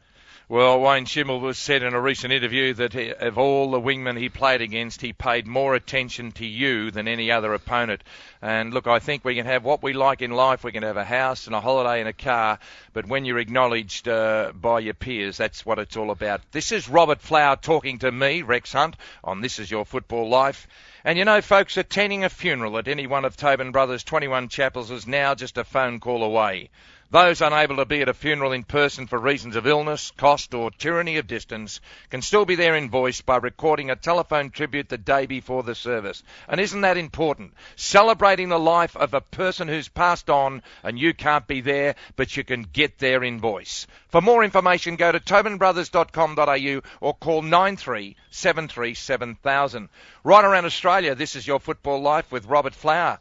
Well, 0.52 0.82
Wayne 0.82 1.06
Schimmel 1.06 1.40
was 1.40 1.60
said 1.60 1.84
in 1.84 1.94
a 1.94 2.02
recent 2.02 2.34
interview 2.34 2.74
that 2.74 2.94
he, 2.94 3.14
of 3.14 3.38
all 3.38 3.70
the 3.70 3.80
wingmen 3.80 4.18
he 4.18 4.30
played 4.30 4.62
against, 4.62 5.00
he 5.00 5.14
paid 5.14 5.46
more 5.46 5.76
attention 5.76 6.32
to 6.32 6.46
you 6.48 6.90
than 6.90 7.08
any 7.08 7.32
other 7.32 7.54
opponent. 7.54 8.04
And 8.42 8.74
look, 8.74 8.88
I 8.88 8.98
think 8.98 9.24
we 9.24 9.36
can 9.36 9.46
have 9.46 9.64
what 9.64 9.84
we 9.84 9.94
like 9.94 10.24
in 10.24 10.32
life. 10.32 10.64
We 10.64 10.72
can 10.72 10.82
have 10.82 10.98
a 10.98 11.06
house 11.06 11.46
and 11.46 11.56
a 11.56 11.62
holiday 11.62 12.00
and 12.00 12.10
a 12.10 12.14
car, 12.14 12.58
but 12.94 13.06
when 13.06 13.26
you're 13.26 13.38
acknowledged 13.38 14.08
uh, 14.08 14.52
by 14.60 14.80
your 14.80 14.96
peers, 14.96 15.38
that's 15.38 15.68
what 15.68 15.78
it's 15.78 15.96
all 15.96 16.10
about. 16.10 16.42
This 16.52 16.72
is 16.72 16.90
Robert 16.90 17.22
Flower 17.22 17.56
talking 17.56 18.00
to 18.00 18.12
me, 18.12 18.42
Rex 18.42 18.74
Hunt, 18.74 18.96
on 19.24 19.42
This 19.42 19.60
Is 19.60 19.70
Your 19.70 19.86
Football 19.86 20.30
Life. 20.30 20.68
And 21.06 21.16
you 21.20 21.26
know, 21.26 21.42
folks, 21.42 21.78
attending 21.78 22.24
a 22.24 22.30
funeral 22.30 22.80
at 22.80 22.88
any 22.88 23.06
one 23.06 23.24
of 23.24 23.38
Tobin 23.38 23.72
Brothers' 23.72 24.04
21 24.04 24.50
chapels 24.50 24.90
is 24.90 25.06
now 25.06 25.36
just 25.36 25.60
a 25.60 25.64
phone 25.64 26.00
call 26.00 26.24
away. 26.24 26.72
Those 27.12 27.42
unable 27.42 27.78
to 27.78 27.86
be 27.86 28.04
at 28.04 28.10
a 28.10 28.14
funeral 28.14 28.52
in 28.52 28.64
person 28.64 29.08
for 29.08 29.18
reasons 29.18 29.56
of 29.56 29.66
illness, 29.66 30.12
cost, 30.12 30.54
or 30.54 30.70
tyranny 30.70 31.18
of 31.18 31.26
distance 31.26 31.82
can 32.12 32.22
still 32.22 32.46
be 32.46 32.54
there 32.54 32.76
in 32.76 32.92
voice 32.92 33.22
by 33.22 33.38
recording 33.38 33.90
a 33.90 33.96
telephone 33.96 34.52
tribute 34.52 34.90
the 34.90 35.00
day 35.00 35.26
before 35.26 35.64
the 35.64 35.74
service. 35.74 36.22
And 36.48 36.62
isn't 36.62 36.82
that 36.82 36.98
important? 36.98 37.56
Celebrating 37.76 38.50
the 38.50 38.60
life 38.60 38.96
of 38.96 39.16
a 39.16 39.22
person 39.22 39.68
who's 39.68 39.88
passed 39.88 40.30
on 40.30 40.62
and 40.84 41.00
you 41.00 41.16
can't 41.16 41.48
be 41.48 41.62
there, 41.62 41.96
but 42.16 42.38
you 42.38 42.44
can 42.44 42.62
get 42.62 43.00
there 43.00 43.24
in 43.24 43.40
voice. 43.40 43.88
For 44.10 44.22
more 44.22 44.44
information, 44.44 44.96
go 44.96 45.12
to 45.12 45.20
tobinbrothers.com.au 45.20 46.82
or 47.02 47.16
call 47.16 47.42
93737000. 47.42 49.90
Right 50.24 50.46
around 50.46 50.66
Australia, 50.66 51.16
this 51.16 51.36
is 51.36 51.48
your 51.48 51.60
football 51.60 52.04
life 52.04 52.32
with 52.32 52.46
Robert 52.46 52.76
Flower. 52.76 53.18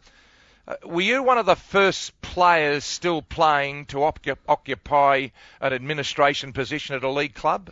Uh, 0.68 0.74
were 0.84 1.00
you 1.00 1.22
one 1.22 1.38
of 1.38 1.46
the 1.46 1.56
first 1.56 2.20
players 2.20 2.84
still 2.84 3.22
playing 3.22 3.86
to 3.86 4.04
op- 4.04 4.20
occupy 4.46 5.28
an 5.62 5.72
administration 5.72 6.52
position 6.52 6.94
at 6.94 7.02
a 7.02 7.10
league 7.10 7.34
club? 7.34 7.70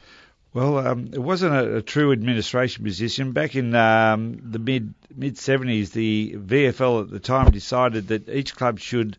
Well, 0.55 0.79
um, 0.79 1.11
it 1.13 1.19
wasn't 1.19 1.55
a, 1.55 1.77
a, 1.77 1.83
true 1.83 2.13
administration 2.13 2.83
position. 2.83 3.33
Back 3.33 3.55
in 3.55 3.75
um, 3.75 4.39
the 4.43 4.59
mid 4.59 4.95
mid 5.15 5.37
seventies, 5.37 5.91
the 5.91 6.37
VFL 6.39 7.03
at 7.03 7.11
the 7.11 7.21
time 7.21 7.51
decided 7.51 8.09
that 8.09 8.31
each 8.31 8.57
club 8.57 8.79
should 8.79 9.19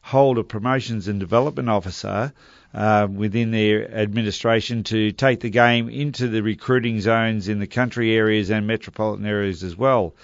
hold 0.00 0.38
a 0.38 0.44
promotions 0.44 1.08
and 1.08 1.18
development 1.18 1.68
officer 1.68 2.32
uh, 2.72 3.08
within 3.10 3.50
their 3.50 3.92
administration 3.92 4.84
to 4.84 5.10
take 5.10 5.40
the 5.40 5.50
game 5.50 5.88
into 5.88 6.28
the 6.28 6.42
recruiting 6.44 7.00
zones 7.00 7.48
in 7.48 7.58
the 7.58 7.66
country 7.66 8.14
areas 8.14 8.48
and 8.50 8.68
metropolitan 8.68 9.26
areas 9.26 9.64
as 9.64 9.74
well. 9.74 10.14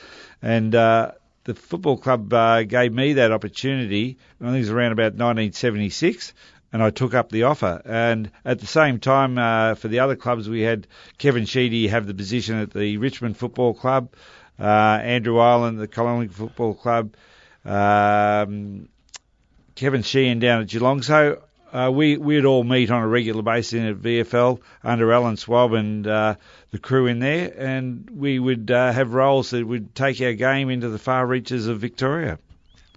And 0.40 0.72
uh, 0.76 1.12
the 1.44 1.54
football 1.54 1.96
club 1.96 2.32
uh, 2.32 2.62
gave 2.64 2.92
me 2.92 3.14
that 3.14 3.32
opportunity. 3.32 4.18
and 4.38 4.48
I 4.48 4.52
think 4.52 4.58
it 4.58 4.68
was 4.68 4.70
around 4.70 4.92
about 4.92 5.12
1976, 5.12 6.32
and 6.72 6.82
I 6.82 6.90
took 6.90 7.14
up 7.14 7.30
the 7.30 7.44
offer. 7.44 7.82
And 7.84 8.30
at 8.44 8.60
the 8.60 8.66
same 8.66 8.98
time, 8.98 9.38
uh, 9.38 9.74
for 9.74 9.88
the 9.88 10.00
other 10.00 10.16
clubs, 10.16 10.48
we 10.48 10.62
had 10.62 10.86
Kevin 11.18 11.44
Sheedy 11.44 11.88
have 11.88 12.06
the 12.06 12.14
position 12.14 12.56
at 12.56 12.72
the 12.72 12.96
Richmond 12.96 13.36
Football 13.36 13.74
Club, 13.74 14.14
uh, 14.58 14.64
Andrew 14.64 15.38
Ireland, 15.38 15.78
the 15.78 15.88
Collingwood 15.88 16.32
Football 16.32 16.74
Club, 16.74 17.14
um, 17.64 18.88
Kevin 19.74 20.02
Sheehan 20.02 20.38
down 20.38 20.62
at 20.62 20.68
Geelong. 20.68 21.02
So 21.02 21.42
uh, 21.74 21.90
we 21.90 22.16
we'd 22.16 22.44
all 22.44 22.62
meet 22.62 22.90
on 22.90 23.02
a 23.02 23.08
regular 23.08 23.42
basis 23.42 23.72
in 23.72 23.84
at 23.86 23.96
VFL 23.96 24.60
under 24.84 25.12
Alan 25.12 25.34
Schwab 25.34 25.72
and 25.72 26.06
uh, 26.06 26.36
the 26.70 26.78
crew 26.78 27.06
in 27.08 27.18
there, 27.18 27.52
and 27.56 28.08
we 28.14 28.38
would 28.38 28.70
uh, 28.70 28.92
have 28.92 29.12
roles 29.12 29.50
that 29.50 29.66
would 29.66 29.92
take 29.94 30.20
our 30.20 30.34
game 30.34 30.70
into 30.70 30.88
the 30.88 30.98
far 30.98 31.26
reaches 31.26 31.66
of 31.66 31.80
Victoria. 31.80 32.38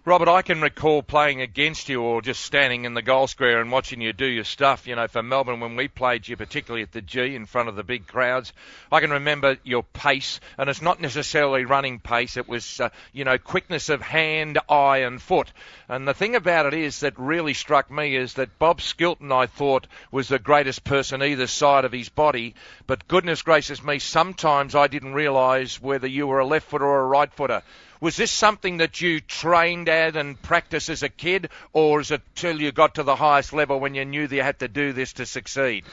Robert, 0.08 0.30
I 0.30 0.42
can 0.42 0.62
recall 0.62 1.04
playing 1.04 1.42
against 1.42 1.90
you 1.90 2.02
or 2.02 2.22
just 2.22 2.40
standing 2.40 2.86
in 2.86 2.94
the 2.94 3.02
goal 3.02 3.28
square 3.28 3.60
and 3.60 3.70
watching 3.70 4.00
you 4.00 4.14
do 4.14 4.26
your 4.26 4.46
stuff. 4.46 4.88
You 4.88 4.96
know, 4.96 5.10
for 5.10 5.22
Melbourne, 5.22 5.60
when 5.60 5.76
we 5.76 5.90
played 5.90 6.26
you, 6.26 6.38
particularly 6.38 6.84
at 6.84 6.94
the 6.94 7.02
G 7.02 7.36
in 7.36 7.46
front 7.46 7.68
of 7.68 7.76
the 7.76 7.84
big 7.84 8.08
crowds, 8.08 8.54
I 8.90 9.02
can 9.02 9.12
remember 9.12 9.58
your 9.66 9.84
pace, 9.84 10.40
and 10.58 10.70
it's 10.70 10.82
not 10.82 11.02
necessarily 11.02 11.66
running 11.66 12.00
pace. 12.00 12.38
It 12.38 12.48
was, 12.48 12.80
uh, 12.80 12.88
you 13.12 13.26
know, 13.26 13.38
quickness 13.38 13.90
of 13.90 14.02
hand, 14.02 14.60
eye, 14.70 15.00
and 15.00 15.22
foot. 15.22 15.52
And 15.90 16.08
the 16.08 16.14
thing 16.14 16.36
about 16.36 16.68
it 16.68 16.74
is 16.74 17.02
that 17.02 17.20
really 17.20 17.54
struck 17.54 17.92
me 17.92 18.16
is 18.16 18.36
that 18.36 18.58
Bob 18.60 18.80
Skilton, 18.80 19.34
I 19.34 19.48
thought, 19.48 19.88
was 20.10 20.30
the 20.30 20.40
greatest 20.40 20.86
person 20.86 21.22
either 21.22 21.48
side 21.48 21.84
of 21.84 21.92
his 21.92 22.08
body. 22.08 22.56
But 22.86 23.10
goodness 23.10 23.42
gracious 23.42 23.84
me, 23.84 24.00
sometimes 24.00 24.74
I 24.74 24.88
didn't 24.88 25.16
realise 25.16 25.82
whether 25.82 26.08
you 26.08 26.28
were 26.28 26.40
a 26.40 26.46
left 26.46 26.70
footer 26.70 26.86
or 26.86 27.02
a 27.02 27.08
right 27.08 27.34
footer. 27.34 27.62
Was 28.00 28.16
this 28.16 28.32
something 28.32 28.78
that 28.78 29.02
you 29.02 29.20
trained 29.20 29.90
at 29.90 30.16
and 30.16 30.42
practiced 30.42 30.90
as 30.90 31.04
a 31.04 31.10
kid, 31.10 31.50
or 31.74 32.02
is 32.02 32.12
it 32.12 32.22
till 32.36 32.62
you 32.62 32.72
got 32.72 32.96
to 32.96 33.04
the 33.04 33.16
highest 33.16 33.54
level 33.54 33.80
when 33.80 33.96
you 33.96 34.06
knew 34.06 34.28
that 34.28 34.36
you 34.36 34.44
had 34.44 34.60
to 34.60 34.68
do 34.68 34.94
this 34.94 35.14
to 35.14 35.26
succeed? 35.26 35.86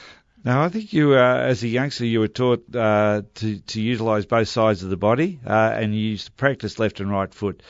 Now, 0.43 0.63
I 0.63 0.69
think 0.69 0.93
you, 0.93 1.15
uh, 1.15 1.37
as 1.37 1.63
a 1.63 1.67
youngster, 1.67 2.05
you 2.05 2.19
were 2.19 2.27
taught 2.27 2.63
uh, 2.75 3.23
to 3.35 3.59
to 3.59 3.81
utilise 3.81 4.25
both 4.25 4.47
sides 4.47 4.83
of 4.83 4.91
the 4.91 4.97
body, 4.97 5.39
uh, 5.45 5.73
and 5.73 5.95
you 5.95 6.11
used 6.11 6.25
to 6.27 6.31
practice 6.33 6.77
left 6.77 6.99
and 6.99 7.09
right 7.09 7.33
foot. 7.33 7.63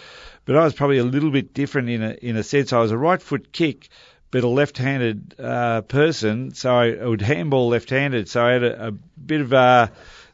But 0.44 0.58
I 0.58 0.64
was 0.66 0.74
probably 0.74 0.98
a 0.98 1.06
little 1.06 1.32
bit 1.32 1.54
different 1.54 1.90
in 1.90 2.04
a 2.04 2.12
in 2.22 2.36
a 2.36 2.44
sense. 2.44 2.74
I 2.74 2.80
was 2.80 2.92
a 2.92 2.98
right 2.98 3.22
foot 3.22 3.54
kick, 3.54 3.88
but 4.30 4.44
a 4.44 4.50
left-handed 4.50 5.36
uh, 5.40 5.82
person, 5.84 6.54
so 6.54 6.76
I 6.76 7.06
would 7.06 7.22
handball 7.22 7.70
left-handed. 7.70 8.28
So 8.28 8.46
I 8.46 8.52
had 8.52 8.64
a, 8.64 8.88
a 8.88 8.92
bit 8.92 9.40
of 9.40 9.54
a 9.54 9.56
uh, 9.56 9.88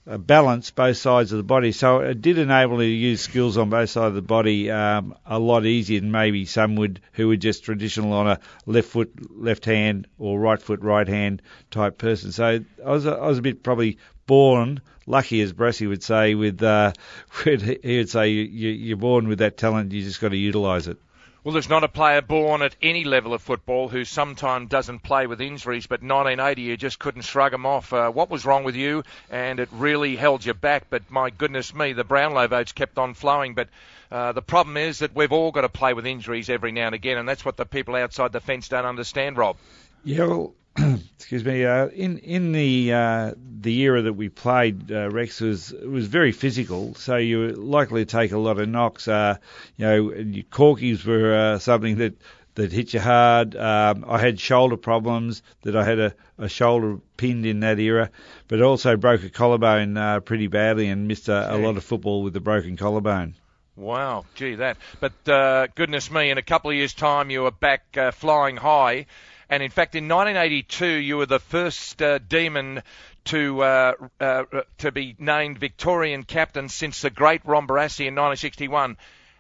balance 0.06 0.72
both 0.72 0.98
sides 0.98 1.32
of 1.32 1.38
the 1.38 1.44
body. 1.44 1.72
So 1.72 2.00
it 2.00 2.22
did 2.22 2.38
enable 2.38 2.78
me 2.78 2.88
to 2.88 2.92
use 2.92 3.22
skills 3.22 3.58
on 3.58 3.70
both 3.70 3.90
sides 3.90 4.10
of 4.10 4.16
the 4.16 4.22
body 4.22 4.72
um, 4.72 5.16
a 5.26 5.38
lot 5.40 5.66
easier 5.66 6.00
than 6.00 6.12
maybe 6.12 6.46
some 6.46 6.76
would 6.78 7.02
who 7.14 7.28
were 7.28 7.38
just 7.38 7.64
traditional 7.64 8.14
on 8.14 8.28
a 8.28 8.40
left 8.66 8.90
foot, 8.90 9.12
left 9.32 9.66
hand, 9.66 10.08
or 10.18 10.40
right 10.40 10.62
foot, 10.62 10.82
right 10.82 11.08
hand 11.08 11.42
type 11.70 11.98
person. 11.98 12.32
So 12.32 12.60
I 12.86 12.90
was 12.90 13.06
a, 13.06 13.12
I 13.12 13.28
was 13.28 13.38
a 13.38 13.44
bit 13.44 13.64
probably 13.64 14.00
born 14.26 14.82
lucky, 15.06 15.42
as 15.42 15.54
Barassi 15.54 15.88
would 15.88 16.04
say. 16.04 16.36
With 16.36 16.64
uh, 16.64 16.94
he 17.44 17.98
would 17.98 18.10
say 18.10 18.30
you, 18.30 18.70
you're 18.70 18.98
born 18.98 19.28
with 19.28 19.40
that 19.40 19.58
talent, 19.58 19.92
you 19.92 20.04
just 20.04 20.22
got 20.22 20.30
to 20.30 20.38
utilise 20.38 20.88
it. 20.88 20.98
Well, 21.44 21.54
there's 21.54 21.70
not 21.70 21.84
a 21.84 21.88
player 21.88 22.22
born 22.22 22.62
at 22.62 22.76
any 22.84 23.04
level 23.04 23.34
of 23.34 23.42
football 23.42 23.88
who 23.88 24.06
sometimes 24.06 24.70
doesn't 24.70 25.00
play 25.00 25.26
with 25.26 25.42
injuries, 25.42 25.88
but 25.88 26.04
1980 26.04 26.62
you 26.62 26.78
just 26.78 27.00
couldn't 27.00 27.24
shrug 27.24 27.52
them 27.52 27.66
off. 27.66 27.92
Uh, 27.92 28.12
what 28.12 28.30
was 28.30 28.46
wrong 28.46 28.64
with 28.64 28.76
you? 28.76 29.04
And 29.32 29.60
it 29.60 29.70
really 29.72 30.16
held 30.16 30.46
you 30.46 30.54
back. 30.54 30.92
But 30.92 31.10
my 31.10 31.32
goodness 31.32 31.74
me, 31.74 31.94
the 31.94 32.04
Brownlow 32.04 32.46
votes 32.46 32.74
kept 32.74 33.00
on 33.00 33.16
flowing. 33.16 33.56
But 33.56 33.70
uh, 34.12 34.34
the 34.34 34.44
problem 34.44 34.78
is 34.78 35.00
that 35.00 35.16
we've 35.16 35.32
all 35.32 35.52
got 35.52 35.62
to 35.62 35.70
play 35.70 35.94
with 35.94 36.06
injuries 36.06 36.48
every 36.48 36.72
now 36.72 36.86
and 36.86 36.96
again, 36.96 37.18
and 37.18 37.28
that's 37.28 37.44
what 37.44 37.58
the 37.58 37.66
people 37.66 37.96
outside 37.96 38.34
the 38.34 38.40
fence 38.40 38.68
don't 38.68 38.86
understand, 38.86 39.36
Rob. 39.36 39.58
Yeah, 40.04 40.26
well, 40.26 40.54
excuse 41.18 41.44
me. 41.44 41.66
Uh, 41.66 41.88
in 41.88 42.18
in 42.20 42.52
the 42.52 42.94
uh, 42.94 43.34
the 43.38 43.80
era 43.82 44.02
that 44.04 44.14
we 44.14 44.30
played, 44.30 44.92
uh, 44.92 45.10
Rex 45.10 45.42
was 45.42 45.72
was 45.72 46.08
very 46.08 46.32
physical, 46.32 46.96
so 46.96 47.18
you 47.18 47.40
were 47.40 47.52
likely 47.52 48.06
to 48.06 48.12
take 48.12 48.32
a 48.32 48.38
lot 48.38 48.60
of 48.60 48.70
knocks. 48.70 49.08
Uh, 49.08 49.38
you 49.78 49.86
know, 49.86 50.14
your 50.14 50.46
corkies 50.46 51.06
were 51.06 51.34
uh, 51.34 51.60
something 51.60 51.98
that 51.98 52.14
that 52.56 52.72
hit 52.72 52.94
you 52.94 53.00
hard. 53.00 53.56
Um, 53.56 54.06
I 54.08 54.18
had 54.18 54.40
shoulder 54.40 54.78
problems 54.78 55.42
that 55.62 55.76
I 55.76 55.84
had 55.84 56.00
a, 56.00 56.14
a 56.38 56.50
shoulder 56.50 57.00
pinned 57.18 57.46
in 57.46 57.62
that 57.62 57.80
era, 57.80 58.10
but 58.48 58.62
also 58.62 58.98
broke 58.98 59.24
a 59.24 59.30
collarbone 59.30 59.98
uh, 59.98 60.20
pretty 60.20 60.48
badly 60.48 60.88
and 60.88 61.08
missed 61.08 61.30
a, 61.30 61.56
a 61.56 61.58
lot 61.58 61.78
of 61.78 61.84
football 61.84 62.24
with 62.24 62.36
a 62.36 62.42
broken 62.42 62.78
collarbone. 62.78 63.36
Wow, 63.78 64.26
gee, 64.36 64.56
that. 64.56 64.78
But 65.00 65.28
uh, 65.30 65.68
goodness 65.76 66.12
me, 66.12 66.30
in 66.30 66.38
a 66.38 66.44
couple 66.44 66.72
of 66.72 66.78
years' 66.78 66.94
time, 66.94 67.30
you 67.30 67.44
were 67.44 67.52
back 67.52 67.98
uh, 67.98 68.12
flying 68.12 68.58
high. 68.58 69.06
And 69.52 69.62
in 69.62 69.70
fact, 69.70 69.96
in 69.96 70.08
1982, 70.08 70.86
you 70.88 71.18
were 71.18 71.26
the 71.26 71.38
first 71.38 72.02
uh, 72.02 72.20
demon 72.20 72.84
to 73.26 73.62
uh, 73.62 73.94
uh, 74.22 74.44
to 74.78 74.94
be 74.94 75.14
named 75.20 75.58
Victorian 75.58 76.24
captain 76.24 76.70
since 76.70 77.02
the 77.02 77.10
great 77.10 77.42
Ron 77.46 77.68
Barassi 77.68 78.08
in 78.08 78.16
1961. 78.16 78.96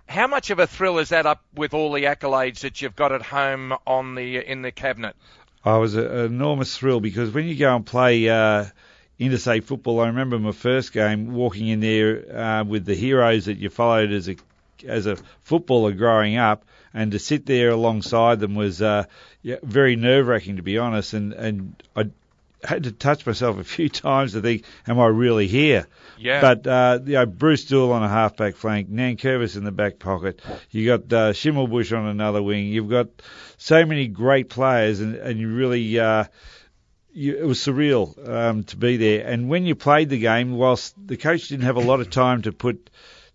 How 0.09 0.27
much 0.27 0.49
of 0.49 0.59
a 0.59 0.67
thrill 0.67 0.99
is 0.99 1.09
that 1.09 1.25
up 1.25 1.41
with 1.55 1.73
all 1.73 1.93
the 1.93 2.03
accolades 2.03 2.59
that 2.59 2.81
you've 2.81 2.97
got 2.97 3.13
at 3.13 3.21
home 3.21 3.73
on 3.87 4.15
the 4.15 4.37
in 4.37 4.61
the 4.63 4.71
cabinet? 4.73 5.15
Oh, 5.63 5.77
it 5.77 5.79
was 5.79 5.95
an 5.95 6.11
enormous 6.11 6.77
thrill 6.77 6.99
because 6.99 7.31
when 7.31 7.47
you 7.47 7.55
go 7.55 7.73
and 7.73 7.85
play 7.85 8.27
uh, 8.27 8.65
interstate 9.17 9.63
football, 9.63 10.01
I 10.01 10.07
remember 10.07 10.37
my 10.39 10.51
first 10.51 10.91
game 10.91 11.33
walking 11.33 11.69
in 11.69 11.79
there 11.79 12.37
uh, 12.37 12.63
with 12.65 12.83
the 12.83 12.95
heroes 12.95 13.45
that 13.45 13.59
you 13.59 13.69
followed 13.69 14.11
as 14.11 14.27
a 14.27 14.35
as 14.85 15.05
a 15.05 15.15
footballer 15.39 15.93
growing 15.93 16.35
up, 16.35 16.65
and 16.93 17.11
to 17.11 17.19
sit 17.19 17.45
there 17.45 17.69
alongside 17.69 18.39
them 18.39 18.55
was 18.55 18.81
uh, 18.81 19.05
yeah, 19.41 19.57
very 19.63 19.95
nerve 19.95 20.27
wracking 20.27 20.57
to 20.57 20.63
be 20.63 20.77
honest. 20.77 21.13
And 21.13 21.33
and 21.33 21.83
I 21.95 22.09
had 22.63 22.83
to 22.83 22.91
touch 22.91 23.25
myself 23.25 23.57
a 23.57 23.63
few 23.63 23.89
times 23.89 24.33
to 24.33 24.41
think, 24.41 24.65
am 24.87 24.99
I 24.99 25.07
really 25.07 25.47
here? 25.47 25.87
Yeah. 26.17 26.41
But 26.41 26.67
uh, 26.67 26.99
you 27.03 27.13
know, 27.13 27.25
Bruce 27.25 27.65
Doull 27.65 27.91
on 27.91 28.03
a 28.03 28.09
half 28.09 28.35
back 28.35 28.55
flank, 28.55 28.89
Nankervis 28.89 29.57
in 29.57 29.63
the 29.63 29.71
back 29.71 29.99
pocket. 29.99 30.41
You 30.69 30.85
got 30.85 31.01
uh, 31.13 31.33
Schimmelbusch 31.33 31.97
on 31.97 32.07
another 32.07 32.41
wing. 32.41 32.67
You've 32.67 32.89
got 32.89 33.07
so 33.57 33.85
many 33.85 34.07
great 34.07 34.49
players, 34.49 34.99
and 34.99 35.15
and 35.15 35.39
you 35.39 35.53
really. 35.53 35.99
Uh, 35.99 36.25
you, 37.13 37.35
it 37.37 37.45
was 37.45 37.59
surreal 37.59 38.29
um, 38.29 38.63
to 38.63 38.77
be 38.77 38.95
there. 38.95 39.27
And 39.27 39.49
when 39.49 39.65
you 39.65 39.75
played 39.75 40.07
the 40.07 40.17
game, 40.17 40.53
whilst 40.53 40.95
the 41.07 41.17
coach 41.17 41.49
didn't 41.49 41.65
have 41.65 41.75
a 41.75 41.81
lot 41.81 41.99
of 41.99 42.09
time 42.09 42.43
to 42.43 42.53
put 42.53 42.89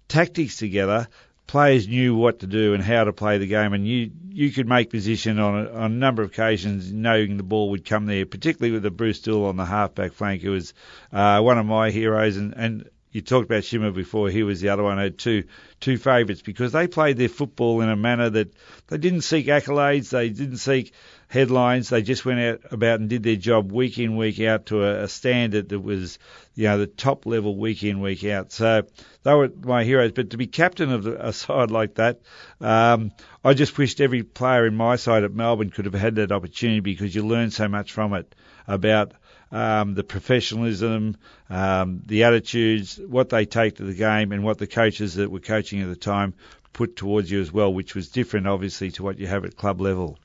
tactics 0.08 0.56
together, 0.56 1.08
players 1.46 1.86
knew 1.88 2.14
what 2.14 2.40
to 2.40 2.46
do 2.46 2.74
and 2.74 2.82
how 2.82 3.04
to 3.04 3.12
play 3.12 3.38
the 3.38 3.46
game, 3.46 3.72
and 3.72 3.86
you 3.86 4.10
you 4.28 4.50
could 4.50 4.68
make 4.68 4.90
position 4.90 5.38
on 5.38 5.66
a, 5.66 5.70
on 5.72 5.92
a 5.92 5.94
number 5.94 6.22
of 6.22 6.30
occasions, 6.30 6.92
knowing 6.92 7.36
the 7.36 7.42
ball 7.42 7.70
would 7.70 7.84
come 7.84 8.06
there. 8.06 8.26
Particularly 8.26 8.72
with 8.72 8.82
the 8.82 8.90
Bruce 8.90 9.20
Doull 9.20 9.46
on 9.46 9.56
the 9.56 9.64
halfback 9.64 10.12
flank, 10.12 10.42
it 10.42 10.50
was 10.50 10.74
uh, 11.12 11.40
one 11.40 11.58
of 11.58 11.66
my 11.66 11.90
heroes, 11.90 12.36
and, 12.36 12.54
and 12.56 12.90
you 13.16 13.22
talked 13.22 13.46
about 13.46 13.64
Shimmer 13.64 13.92
before. 13.92 14.28
He 14.28 14.42
was 14.42 14.60
the 14.60 14.68
other 14.68 14.82
one. 14.82 14.98
Had 14.98 15.16
two 15.16 15.44
two 15.80 15.96
favourites 15.96 16.42
because 16.42 16.72
they 16.72 16.86
played 16.86 17.16
their 17.16 17.30
football 17.30 17.80
in 17.80 17.88
a 17.88 17.96
manner 17.96 18.28
that 18.28 18.52
they 18.88 18.98
didn't 18.98 19.22
seek 19.22 19.46
accolades, 19.46 20.10
they 20.10 20.28
didn't 20.28 20.58
seek 20.58 20.92
headlines. 21.26 21.88
They 21.88 22.02
just 22.02 22.26
went 22.26 22.40
out 22.40 22.72
about 22.72 23.00
and 23.00 23.08
did 23.08 23.22
their 23.22 23.36
job 23.36 23.72
week 23.72 23.98
in 23.98 24.18
week 24.18 24.38
out 24.40 24.66
to 24.66 24.84
a, 24.84 25.04
a 25.04 25.08
standard 25.08 25.70
that 25.70 25.80
was 25.80 26.18
you 26.54 26.64
know 26.64 26.76
the 26.76 26.86
top 26.86 27.24
level 27.24 27.56
week 27.56 27.82
in 27.84 28.02
week 28.02 28.22
out. 28.24 28.52
So 28.52 28.82
they 29.22 29.32
were 29.32 29.50
my 29.62 29.84
heroes. 29.84 30.12
But 30.12 30.30
to 30.30 30.36
be 30.36 30.46
captain 30.46 30.92
of 30.92 31.06
a 31.06 31.32
side 31.32 31.70
like 31.70 31.94
that, 31.94 32.20
um, 32.60 33.12
I 33.42 33.54
just 33.54 33.78
wished 33.78 34.02
every 34.02 34.24
player 34.24 34.66
in 34.66 34.76
my 34.76 34.96
side 34.96 35.24
at 35.24 35.32
Melbourne 35.32 35.70
could 35.70 35.86
have 35.86 35.94
had 35.94 36.16
that 36.16 36.32
opportunity 36.32 36.80
because 36.80 37.14
you 37.14 37.26
learn 37.26 37.50
so 37.50 37.66
much 37.66 37.92
from 37.92 38.12
it 38.12 38.34
about 38.68 39.12
um, 39.52 39.94
the 39.94 40.04
professionalism, 40.04 41.16
um, 41.48 42.02
the 42.06 42.24
attitudes, 42.24 42.98
what 42.98 43.28
they 43.28 43.44
take 43.46 43.76
to 43.76 43.84
the 43.84 43.94
game, 43.94 44.32
and 44.32 44.42
what 44.42 44.58
the 44.58 44.66
coaches 44.66 45.14
that 45.14 45.30
were 45.30 45.40
coaching 45.40 45.82
at 45.82 45.88
the 45.88 45.96
time 45.96 46.34
put 46.72 46.96
towards 46.96 47.30
you 47.30 47.40
as 47.40 47.52
well, 47.52 47.72
which 47.72 47.94
was 47.94 48.08
different, 48.08 48.46
obviously, 48.46 48.90
to 48.92 49.02
what 49.02 49.18
you 49.18 49.26
have 49.26 49.44
at 49.44 49.56
club 49.56 49.80
level. 49.80 50.18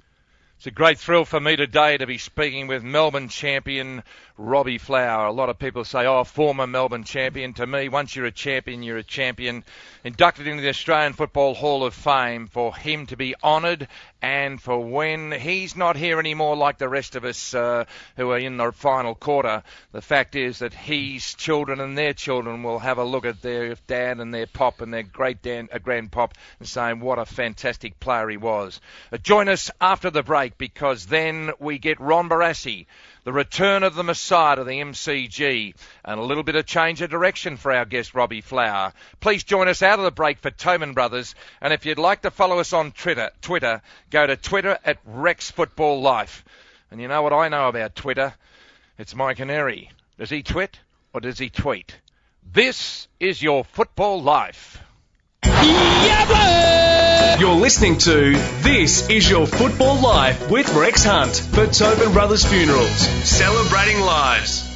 It's 0.61 0.67
a 0.67 0.69
great 0.69 0.99
thrill 0.99 1.25
for 1.25 1.39
me 1.39 1.55
today 1.55 1.97
to 1.97 2.05
be 2.05 2.19
speaking 2.19 2.67
with 2.67 2.83
Melbourne 2.83 3.29
champion 3.29 4.03
Robbie 4.37 4.77
Flower. 4.77 5.25
A 5.25 5.31
lot 5.31 5.49
of 5.49 5.59
people 5.59 5.83
say, 5.83 6.05
oh, 6.05 6.23
former 6.23 6.67
Melbourne 6.67 7.03
champion. 7.03 7.53
To 7.53 7.67
me, 7.67 7.89
once 7.89 8.15
you're 8.15 8.25
a 8.25 8.31
champion, 8.31 8.83
you're 8.83 8.97
a 8.97 9.03
champion. 9.03 9.63
Inducted 10.03 10.47
into 10.47 10.61
the 10.61 10.69
Australian 10.69 11.13
Football 11.13 11.53
Hall 11.53 11.83
of 11.83 11.93
Fame 11.93 12.47
for 12.47 12.75
him 12.75 13.05
to 13.07 13.17
be 13.17 13.35
honoured 13.43 13.87
and 14.21 14.61
for 14.61 14.79
when 14.79 15.31
he's 15.31 15.75
not 15.75 15.95
here 15.95 16.19
anymore 16.19 16.55
like 16.55 16.77
the 16.77 16.89
rest 16.89 17.15
of 17.15 17.25
us 17.25 17.53
uh, 17.53 17.85
who 18.17 18.29
are 18.31 18.37
in 18.37 18.57
the 18.57 18.71
final 18.71 19.15
quarter. 19.15 19.63
The 19.91 20.01
fact 20.01 20.35
is 20.35 20.59
that 20.59 20.73
his 20.73 21.33
children 21.33 21.79
and 21.79 21.97
their 21.97 22.13
children 22.13 22.61
will 22.61 22.79
have 22.79 22.99
a 22.99 23.03
look 23.03 23.25
at 23.25 23.41
their 23.41 23.75
dad 23.87 24.19
and 24.19 24.33
their 24.33 24.47
pop 24.47 24.81
and 24.81 24.93
their 24.93 25.03
great 25.03 25.37
uh, 25.45 25.79
grandpop 25.79 26.31
and 26.59 26.67
saying 26.67 26.99
what 26.99 27.19
a 27.19 27.25
fantastic 27.25 27.99
player 27.99 28.29
he 28.29 28.37
was. 28.37 28.79
Uh, 29.11 29.17
join 29.17 29.49
us 29.49 29.71
after 29.79 30.09
the 30.09 30.23
break 30.23 30.50
because 30.57 31.05
then 31.05 31.51
we 31.59 31.77
get 31.77 31.99
Ron 31.99 32.29
Barassi 32.29 32.85
the 33.23 33.33
return 33.33 33.83
of 33.83 33.93
the 33.93 34.03
Messiah 34.03 34.55
to 34.55 34.63
the 34.63 34.71
MCG, 34.71 35.75
and 36.03 36.19
a 36.19 36.23
little 36.23 36.43
bit 36.43 36.55
of 36.55 36.65
change 36.65 37.01
of 37.01 37.09
direction 37.09 37.55
for 37.57 37.71
our 37.71 37.85
guest 37.85 38.15
Robbie 38.15 38.41
Flower. 38.41 38.93
Please 39.19 39.43
join 39.43 39.67
us 39.67 39.83
out 39.83 39.99
of 39.99 40.05
the 40.05 40.11
break 40.11 40.39
for 40.39 40.49
Tobin 40.49 40.93
Brothers, 40.93 41.35
and 41.61 41.71
if 41.71 41.85
you'd 41.85 41.99
like 41.99 42.23
to 42.23 42.31
follow 42.31 42.59
us 42.59 42.73
on 42.73 42.91
Twitter, 42.91 43.29
Twitter, 43.41 43.81
go 44.09 44.25
to 44.25 44.35
Twitter 44.35 44.77
at 44.83 44.97
Rex 45.05 45.51
Football 45.51 46.01
Life. 46.01 46.43
And 46.89 46.99
you 46.99 47.07
know 47.07 47.21
what 47.21 47.33
I 47.33 47.49
know 47.49 47.67
about 47.67 47.95
Twitter? 47.95 48.33
It's 48.97 49.15
my 49.15 49.33
canary. 49.33 49.91
Does 50.17 50.29
he 50.29 50.43
twit 50.43 50.79
or 51.13 51.21
does 51.21 51.37
he 51.37 51.49
tweet? 51.49 51.95
This 52.51 53.07
is 53.19 53.41
your 53.41 53.63
football 53.63 54.21
life. 54.21 54.81
You're 55.43 56.10
listening 57.61 57.95
to 57.95 58.31
This 58.63 59.07
Is 59.07 59.29
Your 59.29 59.45
Football 59.45 60.01
Life 60.01 60.49
with 60.49 60.73
Rex 60.73 61.03
Hunt 61.03 61.35
for 61.35 61.67
Tobin 61.67 62.11
Brothers 62.11 62.43
Funerals, 62.43 62.89
celebrating 63.23 64.01
lives. 64.01 64.67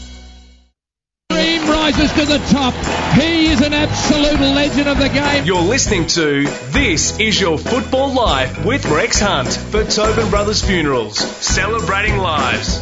Dream 1.32 1.68
rises 1.68 2.12
to 2.14 2.26
the 2.26 2.38
top. 2.52 2.76
He 3.16 3.48
is 3.48 3.62
an 3.62 3.74
absolute 3.74 4.40
legend 4.40 4.88
of 4.88 5.00
the 5.00 5.10
game. 5.10 5.46
You're 5.46 5.64
listening 5.64 6.06
to 6.10 6.44
This 6.70 7.18
Is 7.20 7.42
Your 7.42 7.58
Football 7.58 8.14
Life 8.14 8.64
with 8.64 8.86
Rex 8.86 9.20
Hunt 9.20 9.48
for 9.48 9.84
Tobin 9.84 10.30
Brothers 10.30 10.64
Funerals, 10.64 11.18
celebrating 11.18 12.18
lives. 12.18 12.78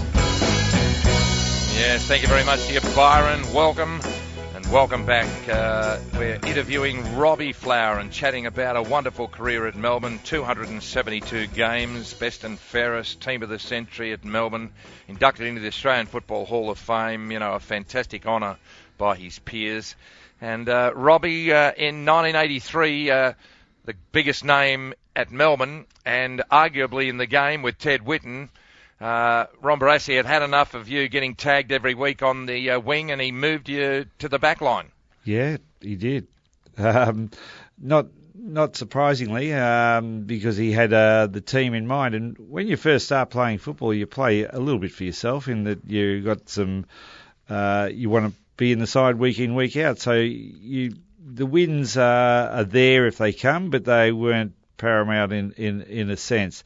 Yes, 1.80 2.06
thank 2.06 2.24
you 2.24 2.28
very 2.28 2.44
much 2.44 2.66
to 2.66 2.74
you, 2.74 2.82
Byron. 2.94 3.42
Welcome. 3.54 4.02
Welcome 4.74 5.06
back. 5.06 5.48
Uh, 5.48 6.00
we're 6.16 6.40
interviewing 6.48 7.16
Robbie 7.16 7.54
Flower 7.54 8.00
and 8.00 8.12
chatting 8.12 8.48
about 8.48 8.76
a 8.76 8.82
wonderful 8.82 9.28
career 9.28 9.68
at 9.68 9.76
Melbourne 9.76 10.20
272 10.24 11.46
games, 11.46 12.12
best 12.16 12.44
and 12.44 12.58
fairest 12.58 13.22
team 13.22 13.44
of 13.44 13.50
the 13.50 13.60
century 13.60 14.14
at 14.14 14.26
Melbourne, 14.26 14.72
inducted 15.08 15.46
into 15.46 15.62
the 15.62 15.68
Australian 15.68 16.08
Football 16.08 16.48
Hall 16.48 16.72
of 16.72 16.80
Fame, 16.80 17.30
you 17.30 17.38
know, 17.38 17.54
a 17.54 17.60
fantastic 17.60 18.26
honour 18.26 18.58
by 18.98 19.16
his 19.16 19.38
peers. 19.38 19.96
And 20.42 20.68
uh, 20.68 20.92
Robbie, 20.96 21.54
uh, 21.54 21.74
in 21.78 22.04
1983, 22.04 23.12
uh, 23.12 23.34
the 23.86 23.94
biggest 24.12 24.44
name 24.44 24.96
at 25.16 25.32
Melbourne 25.32 25.86
and 26.04 26.42
arguably 26.52 27.10
in 27.10 27.18
the 27.18 27.28
game 27.28 27.62
with 27.62 27.78
Ted 27.78 28.02
Whitten. 28.02 28.50
Uh, 29.04 29.48
Ron 29.62 29.82
Barassi 29.82 30.16
had 30.16 30.26
had 30.26 30.44
enough 30.44 30.76
of 30.76 30.88
you 30.88 31.10
getting 31.10 31.36
tagged 31.36 31.74
every 31.74 31.94
week 31.94 32.24
on 32.24 32.46
the 32.46 32.72
uh, 32.72 32.80
wing, 32.80 33.12
and 33.12 33.20
he 33.20 33.34
moved 33.34 33.68
you 33.68 34.06
to 34.20 34.30
the 34.30 34.40
back 34.40 34.62
line. 34.62 34.94
Yeah, 35.26 35.58
he 35.82 35.98
did. 35.98 36.28
Um, 36.78 37.30
not 37.78 38.08
not 38.34 38.78
surprisingly, 38.78 39.54
um, 39.54 40.22
because 40.22 40.56
he 40.56 40.72
had 40.72 40.94
uh, 40.94 41.28
the 41.28 41.42
team 41.42 41.74
in 41.74 41.86
mind. 41.86 42.16
And 42.16 42.38
when 42.38 42.68
you 42.68 42.78
first 42.78 43.06
start 43.06 43.30
playing 43.30 43.58
football, 43.58 43.94
you 43.94 44.08
play 44.08 44.44
a 44.44 44.58
little 44.58 44.80
bit 44.80 44.94
for 44.94 45.04
yourself 45.04 45.50
in 45.50 45.66
that 45.66 45.86
you 45.86 46.22
got 46.22 46.48
some. 46.48 46.86
Uh, 47.50 47.90
you 47.92 48.10
want 48.10 48.34
to 48.34 48.40
be 48.56 48.72
in 48.72 48.80
the 48.80 48.88
side 48.88 49.16
week 49.16 49.38
in 49.38 49.54
week 49.54 49.76
out, 49.76 50.00
so 50.00 50.14
you 50.14 50.96
the 51.22 51.46
wins 51.46 51.98
uh, 51.98 52.52
are 52.54 52.64
there 52.64 53.06
if 53.08 53.18
they 53.18 53.34
come, 53.34 53.70
but 53.70 53.84
they 53.84 54.14
weren't 54.14 54.54
paramount 54.78 55.34
in 55.34 55.52
in 55.58 55.82
in 55.82 56.10
a 56.10 56.18
sense. 56.18 56.64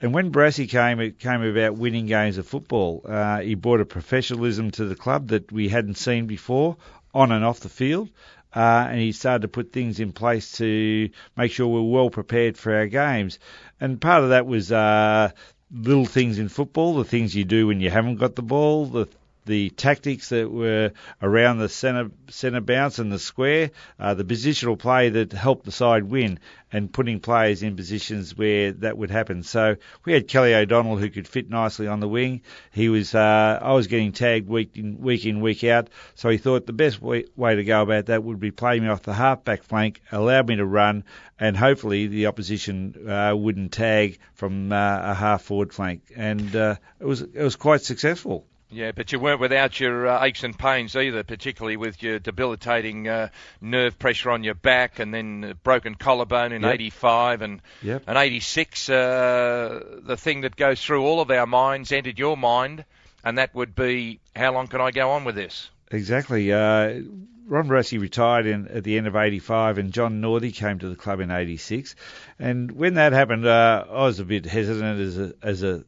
And 0.00 0.14
when 0.14 0.30
Barassi 0.30 0.68
came, 0.68 1.00
it 1.00 1.18
came 1.18 1.42
about 1.42 1.76
winning 1.76 2.06
games 2.06 2.38
of 2.38 2.46
football. 2.46 3.02
Uh, 3.04 3.40
he 3.40 3.54
brought 3.54 3.80
a 3.80 3.84
professionalism 3.84 4.70
to 4.72 4.84
the 4.84 4.94
club 4.94 5.28
that 5.28 5.50
we 5.50 5.68
hadn't 5.68 5.96
seen 5.96 6.26
before, 6.26 6.76
on 7.12 7.32
and 7.32 7.44
off 7.44 7.60
the 7.60 7.68
field. 7.68 8.08
Uh, 8.54 8.86
and 8.88 9.00
he 9.00 9.12
started 9.12 9.42
to 9.42 9.48
put 9.48 9.72
things 9.72 10.00
in 10.00 10.12
place 10.12 10.52
to 10.52 11.10
make 11.36 11.52
sure 11.52 11.66
we're 11.66 11.82
well 11.82 12.10
prepared 12.10 12.56
for 12.56 12.74
our 12.74 12.86
games. 12.86 13.38
And 13.80 14.00
part 14.00 14.22
of 14.22 14.30
that 14.30 14.46
was 14.46 14.70
uh, 14.72 15.30
little 15.70 16.06
things 16.06 16.38
in 16.38 16.48
football, 16.48 16.96
the 16.96 17.04
things 17.04 17.34
you 17.34 17.44
do 17.44 17.66
when 17.66 17.80
you 17.80 17.90
haven't 17.90 18.16
got 18.16 18.36
the 18.36 18.42
ball, 18.42 18.86
the 18.86 19.06
the 19.48 19.70
tactics 19.70 20.28
that 20.28 20.48
were 20.50 20.92
around 21.20 21.58
the 21.58 21.68
centre 21.68 22.12
centre 22.28 22.60
bounce 22.60 23.00
and 23.00 23.10
the 23.10 23.18
square, 23.18 23.70
uh, 23.98 24.14
the 24.14 24.24
positional 24.24 24.78
play 24.78 25.08
that 25.08 25.32
helped 25.32 25.64
the 25.64 25.72
side 25.72 26.04
win, 26.04 26.38
and 26.70 26.92
putting 26.92 27.18
players 27.18 27.62
in 27.62 27.74
positions 27.74 28.36
where 28.36 28.72
that 28.72 28.96
would 28.96 29.10
happen. 29.10 29.42
So 29.42 29.76
we 30.04 30.12
had 30.12 30.28
Kelly 30.28 30.54
O'Donnell 30.54 30.98
who 30.98 31.10
could 31.10 31.26
fit 31.26 31.48
nicely 31.48 31.88
on 31.88 32.00
the 32.00 32.08
wing. 32.08 32.42
He 32.70 32.88
was 32.88 33.14
uh, 33.14 33.58
I 33.60 33.72
was 33.72 33.86
getting 33.86 34.12
tagged 34.12 34.48
week 34.48 34.76
in 34.76 35.00
week 35.00 35.24
in 35.24 35.40
week 35.40 35.64
out, 35.64 35.88
so 36.14 36.28
he 36.28 36.38
thought 36.38 36.66
the 36.66 36.72
best 36.72 37.00
way, 37.00 37.24
way 37.34 37.56
to 37.56 37.64
go 37.64 37.82
about 37.82 38.06
that 38.06 38.22
would 38.22 38.38
be 38.38 38.50
play 38.50 38.78
me 38.78 38.88
off 38.88 39.02
the 39.02 39.14
half-back 39.14 39.62
flank, 39.64 40.02
allow 40.12 40.42
me 40.42 40.56
to 40.56 40.66
run, 40.66 41.04
and 41.40 41.56
hopefully 41.56 42.06
the 42.06 42.26
opposition 42.26 43.08
uh, 43.08 43.34
wouldn't 43.34 43.72
tag 43.72 44.18
from 44.34 44.70
uh, 44.72 45.00
a 45.02 45.14
half 45.14 45.42
forward 45.42 45.72
flank, 45.72 46.02
and 46.14 46.54
uh, 46.54 46.76
it 47.00 47.06
was 47.06 47.22
it 47.22 47.42
was 47.42 47.56
quite 47.56 47.80
successful. 47.80 48.44
Yeah, 48.70 48.92
but 48.92 49.12
you 49.12 49.18
weren't 49.18 49.40
without 49.40 49.80
your 49.80 50.06
uh, 50.06 50.24
aches 50.24 50.44
and 50.44 50.56
pains 50.58 50.94
either, 50.94 51.22
particularly 51.22 51.78
with 51.78 52.02
your 52.02 52.18
debilitating 52.18 53.08
uh, 53.08 53.28
nerve 53.62 53.98
pressure 53.98 54.30
on 54.30 54.44
your 54.44 54.54
back 54.54 54.98
and 54.98 55.12
then 55.14 55.54
broken 55.62 55.94
collarbone 55.94 56.52
in 56.52 56.62
Yep. 56.62 56.74
85 56.74 57.42
and, 57.42 57.62
Yep. 57.82 58.02
and 58.06 58.18
86. 58.18 58.90
Uh, 58.90 59.80
the 60.02 60.16
thing 60.18 60.42
that 60.42 60.54
goes 60.54 60.82
through 60.84 61.02
all 61.02 61.20
of 61.20 61.30
our 61.30 61.46
minds 61.46 61.92
entered 61.92 62.18
your 62.18 62.36
mind, 62.36 62.84
and 63.24 63.38
that 63.38 63.54
would 63.54 63.74
be, 63.74 64.20
how 64.36 64.52
long 64.52 64.66
can 64.66 64.82
I 64.82 64.90
go 64.90 65.12
on 65.12 65.24
with 65.24 65.34
this? 65.34 65.70
Exactly. 65.90 66.52
Uh, 66.52 67.00
Ron 67.46 67.66
Barassi 67.68 67.98
retired 67.98 68.44
in, 68.44 68.68
at 68.68 68.84
the 68.84 68.98
end 68.98 69.06
of 69.06 69.16
'85, 69.16 69.78
and 69.78 69.90
John 69.90 70.20
Northey 70.20 70.54
came 70.54 70.78
to 70.80 70.88
the 70.90 70.96
club 70.96 71.20
in 71.20 71.30
'86. 71.30 71.94
And 72.38 72.70
when 72.72 72.94
that 72.94 73.14
happened, 73.14 73.46
uh, 73.46 73.86
I 73.88 74.02
was 74.04 74.20
a 74.20 74.24
bit 74.26 74.44
hesitant 74.44 75.00
as 75.00 75.16
a 75.18 75.32
as 75.42 75.62
a, 75.62 75.84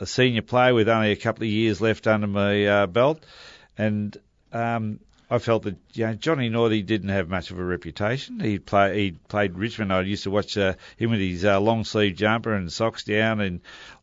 a 0.00 0.06
senior 0.06 0.42
player 0.42 0.74
with 0.74 0.88
only 0.88 1.12
a 1.12 1.16
couple 1.16 1.44
of 1.44 1.50
years 1.50 1.80
left 1.80 2.06
under 2.06 2.26
my 2.26 2.66
uh, 2.66 2.86
belt, 2.86 3.24
and 3.76 4.16
um, 4.52 5.00
I 5.32 5.38
felt 5.38 5.62
that 5.62 5.76
you 5.94 6.06
know, 6.06 6.12
Johnny 6.12 6.50
Northey 6.50 6.84
didn't 6.84 7.08
have 7.08 7.30
much 7.30 7.50
of 7.50 7.58
a 7.58 7.64
reputation. 7.64 8.38
He 8.38 8.58
play 8.58 9.04
he 9.04 9.10
played 9.12 9.56
Richmond. 9.56 9.90
I 9.90 10.02
used 10.02 10.24
to 10.24 10.30
watch 10.30 10.58
uh, 10.58 10.74
him 10.98 11.10
with 11.10 11.20
his 11.20 11.42
uh, 11.42 11.58
long 11.58 11.84
sleeve 11.84 12.16
jumper 12.16 12.52
and 12.52 12.70
socks 12.70 13.04
down 13.04 13.40
and 13.40 13.60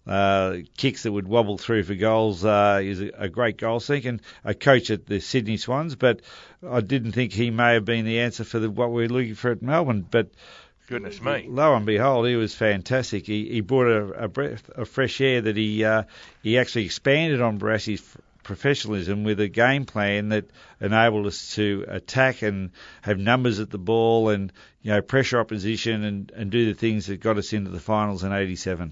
uh, 0.07 0.57
kicks 0.75 1.03
that 1.03 1.11
would 1.11 1.27
wobble 1.27 1.59
through 1.59 1.83
for 1.83 1.93
goals. 1.93 2.43
Uh, 2.43 2.79
he's 2.79 2.99
a, 2.99 3.11
a 3.15 3.29
great 3.29 3.57
goal 3.57 3.79
seeker 3.79 4.09
and 4.09 4.21
a 4.43 4.55
coach 4.55 4.89
at 4.89 5.05
the 5.05 5.19
Sydney 5.19 5.57
Swans. 5.57 5.95
But 5.95 6.21
I 6.67 6.81
didn't 6.81 7.11
think 7.11 7.31
he 7.31 7.51
may 7.51 7.75
have 7.75 7.85
been 7.85 8.05
the 8.05 8.21
answer 8.21 8.43
for 8.43 8.57
the, 8.57 8.71
what 8.71 8.91
we 8.91 9.03
were 9.03 9.13
looking 9.13 9.35
for 9.35 9.51
at 9.51 9.61
Melbourne. 9.61 10.07
But 10.09 10.31
Goodness 10.89 11.21
me. 11.21 11.45
lo 11.47 11.75
and 11.75 11.85
behold, 11.85 12.27
he 12.27 12.35
was 12.35 12.55
fantastic. 12.55 13.27
He, 13.27 13.47
he 13.47 13.61
brought 13.61 13.91
a, 13.91 14.23
a 14.23 14.27
breath 14.27 14.67
of 14.71 14.89
fresh 14.89 15.21
air 15.21 15.39
that 15.39 15.55
he 15.55 15.85
uh, 15.85 16.03
he 16.41 16.57
actually 16.57 16.85
expanded 16.85 17.41
on 17.41 17.59
Barassi's 17.59 18.01
professionalism 18.41 19.23
with 19.23 19.39
a 19.39 19.47
game 19.47 19.85
plan 19.85 20.29
that 20.29 20.45
enabled 20.81 21.27
us 21.27 21.53
to 21.53 21.85
attack 21.87 22.41
and 22.41 22.71
have 23.03 23.19
numbers 23.19 23.59
at 23.59 23.69
the 23.69 23.77
ball 23.77 24.29
and 24.29 24.51
you 24.81 24.89
know 24.91 24.99
pressure 25.03 25.39
opposition 25.39 26.03
and, 26.03 26.31
and 26.35 26.49
do 26.49 26.65
the 26.65 26.79
things 26.79 27.05
that 27.05 27.19
got 27.19 27.37
us 27.37 27.53
into 27.53 27.69
the 27.69 27.79
finals 27.79 28.23
in 28.23 28.33
'87. 28.33 28.91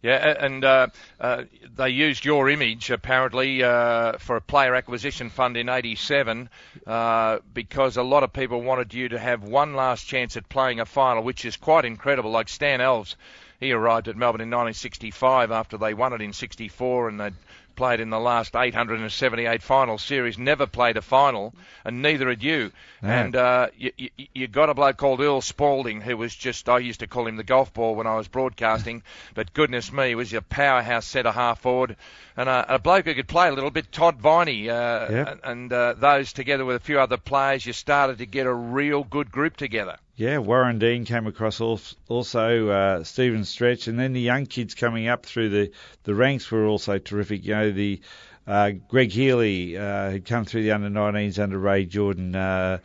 Yeah, 0.00 0.36
and 0.38 0.64
uh, 0.64 0.86
uh, 1.18 1.44
they 1.74 1.88
used 1.88 2.24
your 2.24 2.48
image 2.48 2.90
apparently 2.90 3.64
uh, 3.64 4.18
for 4.18 4.36
a 4.36 4.40
player 4.40 4.76
acquisition 4.76 5.28
fund 5.28 5.56
in 5.56 5.68
'87 5.68 6.48
uh, 6.86 7.38
because 7.52 7.96
a 7.96 8.04
lot 8.04 8.22
of 8.22 8.32
people 8.32 8.62
wanted 8.62 8.94
you 8.94 9.08
to 9.08 9.18
have 9.18 9.42
one 9.42 9.74
last 9.74 10.06
chance 10.06 10.36
at 10.36 10.48
playing 10.48 10.78
a 10.78 10.86
final, 10.86 11.24
which 11.24 11.44
is 11.44 11.56
quite 11.56 11.84
incredible. 11.84 12.30
Like 12.30 12.48
Stan 12.48 12.78
Alves, 12.78 13.16
he 13.58 13.72
arrived 13.72 14.06
at 14.06 14.16
Melbourne 14.16 14.40
in 14.40 14.50
1965 14.50 15.50
after 15.50 15.76
they 15.76 15.94
won 15.94 16.12
it 16.12 16.20
in 16.20 16.32
'64 16.32 17.08
and 17.08 17.18
they 17.18 17.30
played 17.78 18.00
in 18.00 18.10
the 18.10 18.18
last 18.18 18.56
878 18.56 19.62
final 19.62 19.98
series, 19.98 20.36
never 20.36 20.66
played 20.66 20.96
a 20.96 21.00
final, 21.00 21.54
and 21.84 22.02
neither 22.02 22.28
had 22.28 22.42
you. 22.42 22.72
No. 23.00 23.08
And 23.08 23.36
uh, 23.36 23.68
you, 23.78 23.92
you, 23.96 24.10
you 24.34 24.46
got 24.48 24.68
a 24.68 24.74
bloke 24.74 24.96
called 24.96 25.20
Earl 25.20 25.40
Spalding, 25.40 26.00
who 26.00 26.16
was 26.16 26.34
just, 26.34 26.68
I 26.68 26.80
used 26.80 27.00
to 27.00 27.06
call 27.06 27.28
him 27.28 27.36
the 27.36 27.44
golf 27.44 27.72
ball 27.72 27.94
when 27.94 28.08
I 28.08 28.16
was 28.16 28.26
broadcasting, 28.26 29.04
but 29.34 29.54
goodness 29.54 29.92
me, 29.92 30.08
he 30.08 30.14
was 30.16 30.32
your 30.32 30.40
powerhouse 30.42 31.06
centre 31.06 31.30
half 31.30 31.60
forward. 31.60 31.96
And 32.36 32.48
uh, 32.48 32.64
a 32.68 32.78
bloke 32.80 33.04
who 33.06 33.14
could 33.14 33.28
play 33.28 33.48
a 33.48 33.52
little 33.52 33.70
bit, 33.70 33.92
Todd 33.92 34.16
Viney, 34.16 34.68
uh, 34.68 35.10
Yeah. 35.10 35.34
and 35.44 35.72
uh, 35.72 35.94
those 35.94 36.32
together 36.32 36.64
with 36.64 36.76
a 36.76 36.80
few 36.80 36.98
other 36.98 37.16
players, 37.16 37.64
you 37.64 37.72
started 37.72 38.18
to 38.18 38.26
get 38.26 38.46
a 38.46 38.52
real 38.52 39.04
good 39.04 39.30
group 39.30 39.56
together. 39.56 39.96
Yeah, 40.18 40.38
Warren 40.38 40.80
Dean 40.80 41.04
came 41.04 41.28
across 41.28 41.60
also, 41.60 42.68
uh, 42.68 43.04
Stephen 43.04 43.44
Stretch, 43.44 43.86
and 43.86 43.96
then 43.96 44.14
the 44.14 44.20
young 44.20 44.46
kids 44.46 44.74
coming 44.74 45.06
up 45.06 45.24
through 45.24 45.48
the, 45.50 45.70
the 46.02 46.12
ranks 46.12 46.50
were 46.50 46.66
also 46.66 46.98
terrific. 46.98 47.44
You 47.44 47.54
know, 47.54 47.70
the 47.70 48.00
uh, 48.44 48.72
Greg 48.88 49.12
Healy 49.12 49.76
uh, 49.78 50.10
had 50.10 50.24
come 50.24 50.44
through 50.44 50.64
the 50.64 50.72
under 50.72 50.90
19s 50.90 51.40
under 51.40 51.56
Ray 51.56 51.84
Jordan, 51.84 52.34
uh, 52.34 52.78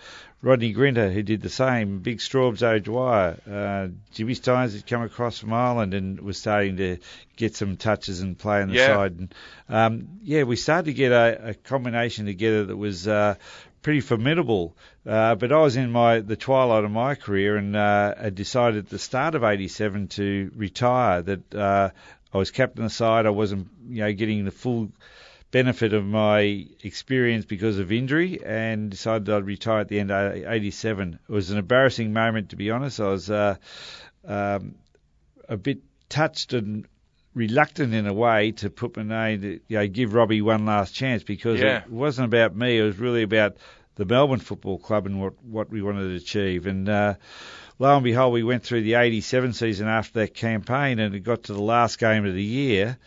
Rodney 0.43 0.74
Grinter 0.74 1.10
who 1.12 1.24
did 1.24 1.41
the 1.41 1.50
same, 1.50 2.00
Big 2.00 2.19
Straubs 2.19 2.62
O'Dwyer, 2.62 3.39
uh, 3.50 3.88
Jimmy 4.12 4.36
Stynes 4.36 4.76
had 4.76 4.86
come 4.86 5.02
across 5.02 5.39
from 5.39 5.54
Ireland 5.54 5.96
and 5.96 6.19
was 6.19 6.38
starting 6.38 6.78
to 6.78 6.98
get 7.36 7.56
some 7.56 7.78
touches 7.78 8.19
and 8.19 8.38
play 8.38 8.62
on 8.62 8.67
the 8.67 8.76
Yeah. 8.76 8.86
side. 8.86 9.13
And, 9.17 9.36
um, 9.69 10.08
yeah, 10.22 10.43
we 10.43 10.56
started 10.56 10.86
to 10.86 10.93
get 10.93 11.12
a, 11.12 11.50
a 11.50 11.54
combination 11.56 12.28
together 12.28 12.65
that 12.65 12.78
was 12.78 13.08
uh, 13.08 13.36
pretty 13.84 14.02
formidable. 14.02 14.76
Uh, 15.06 15.36
but 15.36 15.52
I 15.52 15.60
was 15.60 15.76
in 15.76 15.91
my 15.91 16.22
the 16.22 16.36
twilight 16.36 16.84
of 16.84 16.91
my 16.91 17.13
career 17.13 17.58
and 17.58 17.76
uh, 17.76 18.30
decided 18.32 18.86
at 18.86 18.89
the 18.89 18.98
start 18.98 19.36
of 19.36 19.43
'87 19.43 20.08
to 20.08 20.52
retire. 20.56 21.22
That 21.22 21.54
uh, 21.54 21.89
I 22.34 22.38
was 22.38 22.50
captain 22.50 22.84
of 22.84 22.89
the 22.89 22.96
side. 22.96 23.28
I 23.28 23.30
wasn't, 23.30 23.67
you 23.88 24.02
know, 24.02 24.13
getting 24.13 24.46
the 24.46 24.52
full 24.52 24.91
benefit 25.52 25.93
of 25.93 26.04
my 26.04 26.65
experience 26.84 27.46
because 27.46 27.78
of 27.78 27.91
injury, 27.91 28.39
and 28.43 28.89
decided 28.89 29.30
I'd 29.30 29.46
retire 29.46 29.82
at 29.82 29.89
the 29.89 30.00
end 30.00 30.12
of 30.12 30.34
'87. 30.34 31.19
It 31.28 31.32
was 31.32 31.52
an 31.52 31.60
embarrassing 31.60 32.13
moment, 32.13 32.50
to 32.50 32.56
be 32.56 32.72
honest. 32.72 33.00
I 33.00 33.10
was 33.10 33.30
uh, 33.30 33.56
um, 34.26 34.76
a 35.48 35.58
bit 35.58 35.80
touched 36.10 36.54
and 36.54 36.88
reluctant 37.34 37.93
in 37.93 38.08
a 38.08 38.13
way 38.13 38.52
to 38.52 38.69
put 38.69 38.96
my 38.98 39.04
name 39.04 39.41
to 39.41 39.60
you 39.67 39.78
know, 39.78 39.88
give 39.88 40.13
Robbie 40.13 40.41
one 40.41 40.65
last 40.65 40.93
chance 40.93 41.24
because 41.24 41.60
Yeah. 41.60 41.78
it 41.84 41.89
wasn't 41.89 42.26
about 42.26 42.56
me. 42.56 42.78
It 42.78 42.84
was 42.84 42.98
really 43.00 43.24
about 43.24 43.58
the 43.96 44.06
Melbourne 44.06 44.39
Football 44.39 44.80
Club 44.80 45.06
and 45.06 45.22
what 45.22 45.34
what 45.43 45.69
we 45.69 45.82
wanted 45.82 46.10
to 46.10 46.15
achieve. 46.15 46.65
And 46.67 46.88
uh, 46.89 47.15
lo 47.80 47.96
and 47.96 48.04
behold, 48.04 48.34
we 48.34 48.43
went 48.43 48.63
through 48.63 48.82
the 48.84 48.96
'87 48.96 49.54
season 49.54 49.88
after 49.88 50.19
that 50.22 50.34
campaign, 50.34 51.00
and 51.00 51.13
it 51.15 51.19
got 51.22 51.43
to 51.43 51.54
the 51.54 51.62
last 51.62 52.00
game 52.00 52.26
of 52.26 52.34
the 52.34 52.43
year, 52.43 52.98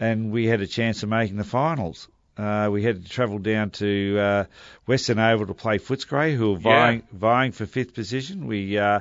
and 0.00 0.30
we 0.30 0.46
had 0.46 0.60
a 0.60 0.66
chance 0.66 1.02
of 1.02 1.08
making 1.08 1.36
the 1.36 1.44
finals. 1.44 2.08
Uh, 2.36 2.68
we 2.70 2.84
had 2.84 3.02
to 3.02 3.08
travel 3.10 3.38
down 3.38 3.70
to 3.70 4.16
uh, 4.18 4.44
Western 4.86 5.18
Oval 5.18 5.46
to 5.48 5.54
play 5.54 5.78
Footscray, 5.78 6.36
who 6.36 6.52
were 6.52 6.58
Yeah. 6.58 6.62
vying 6.62 7.02
vying 7.12 7.52
for 7.52 7.66
fifth 7.66 7.94
position. 7.94 8.46
We 8.46 8.78
uh, 8.78 9.00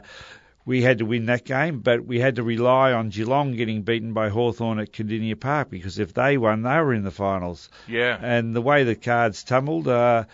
we 0.68 0.82
had 0.82 0.98
to 0.98 1.06
win 1.06 1.28
that 1.28 1.46
game, 1.46 1.80
but 1.80 2.06
we 2.06 2.20
had 2.20 2.36
to 2.36 2.44
rely 2.44 2.92
on 2.92 3.08
Geelong 3.08 3.56
getting 3.56 3.84
beaten 3.84 4.12
by 4.12 4.28
Hawthorn 4.28 4.80
at 4.80 4.92
Kardinia 4.92 5.40
Park 5.40 5.70
because 5.70 5.98
if 5.98 6.14
they 6.14 6.38
won, 6.38 6.62
they 6.62 6.76
were 6.76 6.94
in 6.94 7.06
the 7.06 7.10
finals. 7.12 7.70
Yeah. 7.88 8.20
And 8.22 8.54
the 8.54 8.62
way 8.62 8.84
the 8.84 8.94
cards 8.96 9.46
tumbled, 9.46 9.88
uh, 9.88 10.26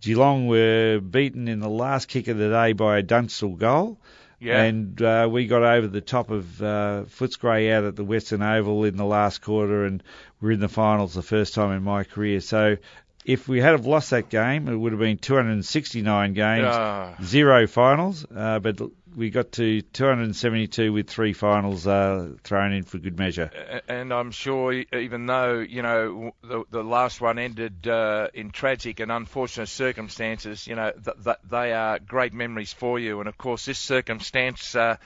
Geelong 0.00 0.46
were 0.46 1.00
beaten 1.00 1.48
in 1.48 1.58
the 1.58 1.68
last 1.68 2.06
kick 2.06 2.28
of 2.28 2.38
the 2.38 2.50
day 2.50 2.72
by 2.72 2.98
a 2.98 3.02
Dunstall 3.02 3.56
goal. 3.56 3.98
Yeah. 4.38 4.62
And 4.62 5.02
uh, 5.02 5.28
we 5.28 5.48
got 5.48 5.62
over 5.62 5.88
the 5.88 6.00
top 6.00 6.30
of 6.30 6.62
uh, 6.62 7.04
Footscray 7.08 7.72
out 7.72 7.82
at 7.82 7.96
the 7.96 8.04
Western 8.04 8.42
Oval 8.42 8.84
in 8.84 8.96
the 8.96 9.04
last 9.04 9.42
quarter, 9.42 9.86
and 9.86 10.04
we're 10.40 10.52
in 10.52 10.60
the 10.60 10.68
finals 10.68 11.14
the 11.14 11.22
first 11.22 11.52
time 11.52 11.72
in 11.72 11.82
my 11.82 12.04
career. 12.04 12.40
So 12.40 12.76
if 13.24 13.48
we 13.48 13.60
had 13.60 13.72
have 13.72 13.86
lost 13.86 14.10
that 14.10 14.28
game, 14.28 14.68
it 14.68 14.76
would 14.76 14.92
have 14.92 15.00
been 15.00 15.16
269 15.18 16.34
games, 16.34 16.66
Ah. 16.68 17.14
zero 17.22 17.66
finals. 17.66 18.26
Uh, 18.34 18.58
but 18.58 18.80
we 19.16 19.30
got 19.30 19.52
to 19.52 19.80
272 19.80 20.92
with 20.92 21.08
three 21.08 21.32
finals 21.32 21.86
uh, 21.86 22.32
thrown 22.42 22.72
in 22.72 22.82
for 22.82 22.98
good 22.98 23.18
measure. 23.18 23.50
And 23.88 24.12
I'm 24.12 24.32
sure 24.32 24.72
even 24.72 25.26
though 25.26 25.60
you 25.60 25.82
know 25.82 26.32
the 26.42 26.64
the 26.70 26.82
last 26.82 27.20
one 27.20 27.38
ended 27.38 27.86
uh, 27.86 28.28
in 28.34 28.50
tragic 28.50 29.00
and 29.00 29.12
unfortunate 29.12 29.68
circumstances, 29.68 30.66
you 30.66 30.74
know 30.74 30.92
th- 30.92 31.36
they 31.48 31.72
are 31.72 31.98
great 31.98 32.32
memories 32.32 32.72
for 32.72 32.98
you. 32.98 33.20
And 33.20 33.28
of 33.28 33.38
course, 33.38 33.64
this 33.66 33.78
circumstance 33.78 34.74
uh, 34.74 34.96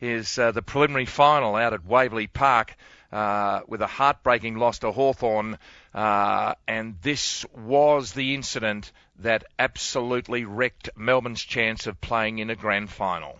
is 0.00 0.38
uh, 0.38 0.52
the 0.52 0.62
preliminary 0.62 1.06
final 1.06 1.56
out 1.56 1.72
at 1.72 1.84
Waverley 1.84 2.26
Park. 2.26 2.76
Uh, 3.12 3.60
with 3.68 3.80
a 3.80 3.86
heartbreaking 3.86 4.56
loss 4.56 4.80
to 4.80 4.90
Hawthorn, 4.90 5.56
uh, 5.94 6.54
and 6.66 6.96
this 7.00 7.46
was 7.54 8.12
the 8.12 8.34
incident 8.34 8.90
that 9.20 9.44
absolutely 9.56 10.44
wrecked 10.44 10.88
Melbourne's 10.96 11.44
chance 11.44 11.86
of 11.86 12.00
playing 12.00 12.40
in 12.40 12.50
a 12.50 12.56
grand 12.56 12.90
final. 12.90 13.38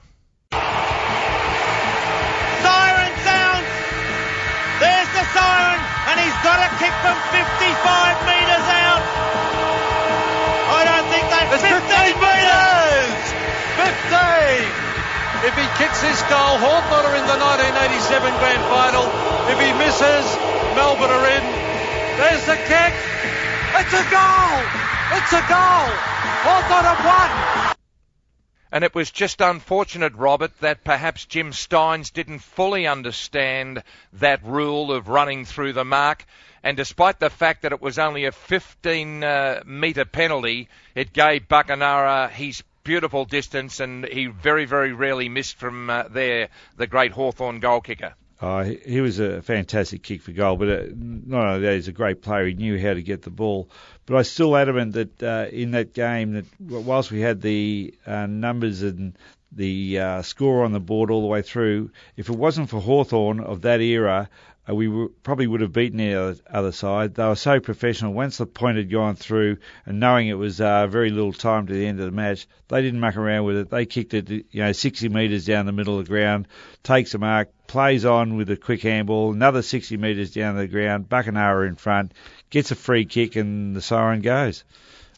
Got 6.45 6.61
a 6.61 6.69
kick 6.77 6.93
from 7.01 7.17
55 7.33 7.41
metres 8.29 8.67
out. 8.69 9.01
I 10.77 10.81
don't 10.85 11.09
think 11.09 11.25
they. 11.33 11.45
It's 11.57 11.65
15 11.65 12.21
metres! 12.21 13.25
15! 13.81 15.49
If 15.49 15.57
he 15.57 15.67
kicks 15.81 16.05
this 16.05 16.21
goal, 16.29 16.61
Hawthorn 16.61 17.09
are 17.09 17.17
in 17.17 17.25
the 17.25 17.41
1987 17.41 18.29
grand 18.45 18.61
final. 18.69 19.09
If 19.49 19.57
he 19.57 19.73
misses, 19.73 20.29
Melbourne 20.77 21.17
are 21.17 21.29
in. 21.33 21.45
There's 22.21 22.45
the 22.45 22.61
kick. 22.69 22.93
It's 23.81 23.95
a 23.97 24.05
goal! 24.13 24.53
It's 25.17 25.33
a 25.33 25.43
goal! 25.49 25.89
Hawthorn 26.45 26.85
have 26.85 27.01
won! 27.09 27.74
And 28.75 28.83
it 28.83 28.93
was 28.93 29.13
just 29.13 29.41
unfortunate, 29.41 30.15
Robert, 30.17 30.59
that 30.59 30.83
perhaps 30.83 31.27
Jim 31.27 31.53
Stynes 31.53 32.13
didn't 32.13 32.41
fully 32.41 32.89
understand 32.89 33.85
that 34.15 34.45
rule 34.45 34.91
of 34.91 35.07
running 35.07 35.45
through 35.45 35.75
the 35.75 35.85
mark. 35.85 36.27
And 36.65 36.77
despite 36.77 37.21
the 37.21 37.31
fact 37.31 37.63
that 37.63 37.71
it 37.71 37.81
was 37.81 38.01
only 38.01 38.25
a 38.25 38.33
15 38.33 39.23
uh, 39.23 39.63
metre 39.65 40.05
penalty, 40.05 40.69
it 40.97 41.13
gave 41.13 41.47
Buckenara 41.47 42.29
his 42.31 42.65
beautiful 42.83 43.25
distance, 43.25 43.79
and 43.79 44.07
he 44.07 44.27
very, 44.27 44.65
very 44.65 44.93
rarely 44.93 45.29
missed 45.29 45.57
from 45.57 45.89
uh, 45.89 46.09
there, 46.09 46.49
the 46.77 46.89
great 46.89 47.13
Hawthorn 47.13 47.61
goal 47.61 47.81
kicker. 47.81 48.15
He, 48.41 48.79
he 48.85 49.01
was 49.01 49.21
a 49.21 49.43
fantastic 49.43 50.03
kick 50.03 50.23
for 50.23 50.33
goal, 50.33 50.57
but 50.57 50.69
uh, 50.69 50.83
not 50.95 51.47
only 51.47 51.61
that, 51.67 51.75
he's 51.75 51.89
a 51.89 51.93
great 51.93 52.23
player. 52.23 52.47
He 52.47 52.55
knew 52.55 52.79
how 52.79 52.95
to 52.95 53.03
get 53.03 53.23
the 53.23 53.31
ball. 53.31 53.69
But 54.07 54.17
I'm 54.17 54.25
still 54.25 54.57
adamant 54.57 54.93
that 54.93 55.23
uh, 55.23 55.47
in 55.51 55.71
that 55.73 55.95
game, 55.95 56.35
that 56.35 56.45
whilst 56.61 57.11
we 57.11 57.21
had 57.21 57.41
the 57.41 57.95
uh, 58.07 58.27
numbers 58.27 58.83
and 58.83 59.17
the 59.53 59.99
uh, 59.99 60.23
score 60.23 60.65
on 60.65 60.73
the 60.73 60.81
board 60.81 61.11
all 61.11 61.23
the 61.23 61.27
way 61.27 61.43
through, 61.43 61.91
if 62.17 62.29
it 62.29 62.37
wasn't 62.37 62.69
for 62.69 62.81
Hawthorn 62.81 63.41
of 63.41 63.63
that 63.63 63.81
era, 63.81 64.29
uh, 64.69 64.75
we 64.75 65.09
probably 65.23 65.47
would 65.47 65.61
have 65.61 65.73
beaten 65.73 65.99
the 65.99 66.15
other, 66.15 66.37
other 66.51 66.73
side. 66.73 67.15
They 67.15 67.25
were 67.25 67.35
so 67.35 67.61
professional. 67.61 68.13
Once 68.13 68.39
the 68.39 68.47
point 68.47 68.79
had 68.79 68.91
gone 68.91 69.17
through, 69.17 69.59
and 69.85 70.01
knowing 70.01 70.29
it 70.29 70.39
was 70.39 70.61
uh, 70.61 70.87
very 70.87 71.11
little 71.11 71.33
time 71.33 71.67
to 71.67 71.73
the 71.73 71.87
end 71.87 72.01
of 72.01 72.07
the 72.07 72.13
match, 72.13 72.47
they 72.69 72.81
didn't 72.81 73.01
muck 73.01 73.17
around 73.17 73.45
with 73.45 73.57
it. 73.57 73.71
They 73.71 73.85
kicked 73.85 74.15
it, 74.15 74.31
you 74.31 74.45
know, 74.55 74.73
60 74.73 75.09
metres 75.11 75.45
down 75.45 75.67
the 75.67 75.73
middle 75.73 75.99
of 75.99 76.07
the 76.07 76.09
ground, 76.09 76.49
takes 76.83 77.15
a 77.15 77.19
mark, 77.19 77.51
plays 77.67 78.05
on 78.05 78.37
with 78.37 78.51
a 78.51 78.57
quick 78.57 78.83
handball, 78.83 79.33
another 79.33 79.63
60 79.63 79.97
metres 79.99 80.33
down 80.33 80.57
the 80.57 80.67
ground, 80.67 81.09
Buckenara 81.09 81.69
in 81.69 81.77
front, 81.77 82.13
gets 82.51 82.71
a 82.71 82.75
free 82.75 83.05
kick, 83.05 83.37
and 83.37 83.77
the 83.77 83.83
siren 83.83 84.23
goes. 84.23 84.65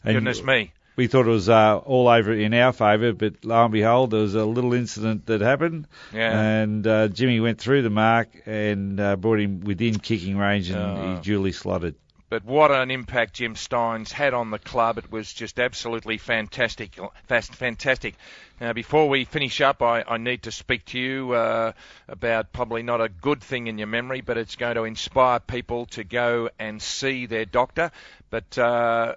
And 0.03 0.15
Goodness 0.15 0.43
me. 0.43 0.73
We 0.97 1.05
thought 1.05 1.27
it 1.27 1.29
was 1.29 1.47
uh, 1.47 1.77
all 1.77 2.07
over 2.07 2.33
in 2.33 2.55
our 2.55 2.73
favour, 2.73 3.13
but 3.13 3.45
lo 3.45 3.63
and 3.65 3.71
behold, 3.71 4.09
there 4.09 4.21
was 4.21 4.33
a 4.33 4.43
little 4.45 4.73
incident 4.73 5.27
that 5.27 5.41
happened, 5.41 5.87
Yeah. 6.11 6.37
and 6.37 6.85
uh, 6.87 7.07
Jimmy 7.09 7.39
went 7.39 7.59
through 7.59 7.83
the 7.83 7.91
mark 7.91 8.29
and 8.47 8.99
uh, 8.99 9.15
brought 9.15 9.39
him 9.39 9.59
within 9.61 9.99
kicking 9.99 10.37
range, 10.37 10.69
and 10.71 10.79
Oh. 10.79 11.15
he 11.15 11.21
duly 11.21 11.51
slotted. 11.51 11.93
But 12.29 12.43
what 12.43 12.71
an 12.71 12.91
impact 12.91 13.35
Jim 13.35 13.53
Stynes 13.53 14.11
had 14.11 14.33
on 14.33 14.49
the 14.51 14.59
club. 14.59 14.97
It 14.97 15.09
was 15.09 15.31
just 15.31 15.59
absolutely 15.61 16.17
fantastic. 16.17 16.97
Fast, 17.27 17.55
fantastic. 17.55 18.15
Now, 18.59 18.73
before 18.73 19.07
we 19.07 19.23
finish 19.23 19.61
up, 19.61 19.81
I, 19.81 20.03
I 20.05 20.17
need 20.17 20.43
to 20.43 20.51
speak 20.51 20.83
to 20.85 20.99
you 20.99 21.31
uh, 21.31 21.71
about 22.09 22.51
probably 22.51 22.83
not 22.83 22.99
a 22.99 23.07
good 23.07 23.41
thing 23.41 23.67
in 23.67 23.77
your 23.77 23.87
memory, 23.87 24.19
but 24.19 24.37
it's 24.37 24.57
going 24.57 24.75
to 24.75 24.83
inspire 24.83 25.39
people 25.39 25.85
to 25.91 26.03
go 26.03 26.49
and 26.59 26.81
see 26.81 27.27
their 27.27 27.45
doctor. 27.45 27.91
But 28.29 28.57
uh, 28.57 29.15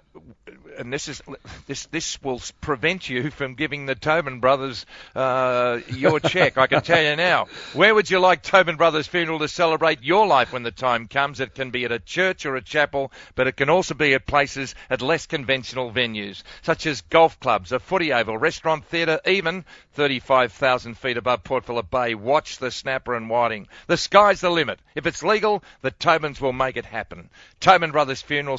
and 0.77 0.91
this 0.91 1.09
is 1.09 1.21
this 1.67 1.85
this 1.87 2.21
will 2.21 2.41
prevent 2.61 3.09
you 3.09 3.29
from 3.29 3.55
giving 3.55 3.85
the 3.85 3.95
Tobin 3.95 4.39
brothers 4.39 4.85
uh, 5.15 5.79
your 5.89 6.19
check. 6.19 6.57
I 6.57 6.67
can 6.67 6.81
tell 6.81 7.03
you 7.03 7.15
now. 7.15 7.47
Where 7.73 7.93
would 7.93 8.09
you 8.09 8.19
like 8.19 8.41
Tobin 8.41 8.77
Brothers 8.77 9.07
Funeral 9.07 9.39
to 9.39 9.47
celebrate 9.47 10.01
your 10.01 10.25
life 10.27 10.53
when 10.53 10.63
the 10.63 10.71
time 10.71 11.07
comes? 11.07 11.39
It 11.39 11.55
can 11.55 11.71
be 11.71 11.85
at 11.85 11.91
a 11.91 11.99
church 11.99 12.45
or 12.45 12.55
a 12.55 12.61
chapel, 12.61 13.11
but 13.35 13.47
it 13.47 13.57
can 13.57 13.69
also 13.69 13.93
be 13.93 14.13
at 14.13 14.25
places 14.25 14.75
at 14.89 15.01
less 15.01 15.25
conventional 15.25 15.91
venues, 15.91 16.43
such 16.61 16.85
as 16.85 17.01
golf 17.01 17.39
clubs, 17.39 17.71
a 17.71 17.79
footy 17.79 18.13
oval, 18.13 18.37
restaurant, 18.37 18.85
theatre, 18.85 19.19
even 19.25 19.65
35,000 19.93 20.97
feet 20.97 21.17
above 21.17 21.43
Port 21.43 21.65
Phillip 21.65 21.89
Bay. 21.89 22.15
Watch 22.15 22.57
the 22.57 22.71
snapper 22.71 23.15
and 23.15 23.29
whiting. 23.29 23.67
The 23.87 23.97
sky's 23.97 24.41
the 24.41 24.49
limit. 24.49 24.79
If 24.95 25.05
it's 25.05 25.23
legal, 25.23 25.63
the 25.81 25.91
Tobins 25.91 26.39
will 26.39 26.53
make 26.53 26.77
it 26.77 26.85
happen. 26.85 27.29
Tobin 27.59 27.91
Brothers 27.91 28.21
Funeral 28.21 28.57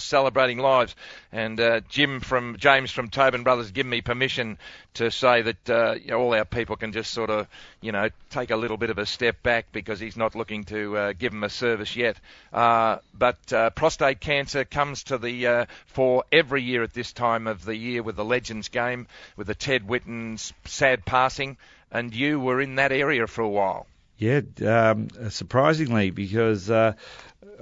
lives. 0.50 0.94
And 1.30 1.58
uh, 1.60 1.80
Jim 1.88 2.20
from 2.20 2.56
James 2.58 2.90
from 2.90 3.08
Tobin 3.08 3.42
Brothers 3.42 3.70
give 3.70 3.86
me 3.86 4.00
permission 4.00 4.58
to 4.94 5.10
say 5.10 5.42
that 5.42 5.70
uh, 5.70 5.94
you 5.94 6.10
know, 6.10 6.20
all 6.20 6.34
our 6.34 6.44
people 6.44 6.76
can 6.76 6.92
just 6.92 7.12
sort 7.12 7.30
of, 7.30 7.46
you 7.80 7.92
know, 7.92 8.08
take 8.30 8.50
a 8.50 8.56
little 8.56 8.76
bit 8.76 8.90
of 8.90 8.98
a 8.98 9.06
step 9.06 9.42
back 9.42 9.66
because 9.72 10.00
he's 10.00 10.16
not 10.16 10.34
looking 10.34 10.64
to 10.64 10.96
uh, 10.96 11.12
give 11.12 11.32
them 11.32 11.44
a 11.44 11.50
service 11.50 11.96
yet. 11.96 12.16
Uh, 12.52 12.98
but 13.14 13.52
uh, 13.52 13.70
prostate 13.70 14.20
cancer 14.20 14.64
comes 14.64 15.04
to 15.04 15.18
the 15.18 15.46
uh, 15.46 15.66
fore 15.86 16.24
every 16.30 16.62
year 16.62 16.82
at 16.82 16.92
this 16.92 17.12
time 17.12 17.46
of 17.46 17.64
the 17.64 17.76
year 17.76 18.02
with 18.02 18.16
the 18.16 18.24
Legends 18.24 18.68
game, 18.68 19.06
with 19.36 19.46
the 19.46 19.54
Ted 19.54 19.86
Whitten's 19.86 20.52
sad 20.64 21.04
passing, 21.04 21.56
and 21.90 22.14
you 22.14 22.40
were 22.40 22.60
in 22.60 22.76
that 22.76 22.92
area 22.92 23.26
for 23.26 23.42
a 23.42 23.48
while. 23.48 23.86
Yeah, 24.18 24.42
um, 24.64 25.08
surprisingly, 25.30 26.10
because 26.10 26.70
uh, 26.70 26.92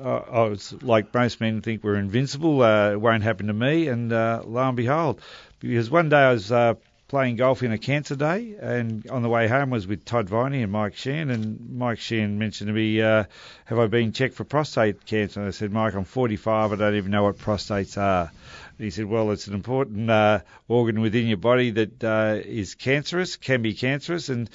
I 0.02 0.42
was 0.42 0.72
like 0.82 1.12
most 1.14 1.40
men 1.40 1.60
think 1.60 1.84
we're 1.84 1.96
invincible. 1.96 2.62
Uh, 2.62 2.92
it 2.92 3.00
won't 3.00 3.22
happen 3.22 3.46
to 3.48 3.52
me, 3.52 3.88
and 3.88 4.12
uh, 4.12 4.42
lo 4.44 4.68
and 4.68 4.76
behold, 4.76 5.20
because 5.58 5.90
one 5.90 6.08
day 6.08 6.18
I 6.18 6.32
was 6.32 6.50
uh, 6.50 6.74
playing 7.08 7.36
golf 7.36 7.62
in 7.62 7.72
a 7.72 7.78
cancer 7.78 8.14
day, 8.16 8.56
and 8.60 9.08
on 9.10 9.22
the 9.22 9.28
way 9.28 9.48
home 9.48 9.70
was 9.70 9.86
with 9.86 10.04
Todd 10.04 10.28
Viney 10.28 10.62
and 10.62 10.70
Mike 10.70 10.96
Sheehan, 10.96 11.30
and 11.30 11.76
Mike 11.76 11.98
Sheehan 11.98 12.38
mentioned 12.38 12.68
to 12.68 12.74
me, 12.74 13.00
uh, 13.02 13.24
"Have 13.66 13.78
I 13.78 13.86
been 13.86 14.12
checked 14.12 14.34
for 14.34 14.44
prostate 14.44 15.04
cancer?" 15.06 15.40
And 15.40 15.48
I 15.48 15.50
said, 15.50 15.72
"Mike, 15.72 15.94
I'm 15.94 16.04
45. 16.04 16.72
I 16.72 16.76
don't 16.76 16.94
even 16.94 17.10
know 17.10 17.24
what 17.24 17.38
prostates 17.38 17.98
are." 17.98 18.30
He 18.78 18.90
said, 18.90 19.06
"Well, 19.06 19.30
it's 19.32 19.48
an 19.48 19.54
important 19.54 20.10
uh, 20.10 20.40
organ 20.68 21.00
within 21.00 21.26
your 21.26 21.36
body 21.36 21.70
that 21.70 22.04
uh, 22.04 22.38
is 22.44 22.74
cancerous, 22.74 23.36
can 23.36 23.62
be 23.62 23.74
cancerous, 23.74 24.28
and." 24.28 24.48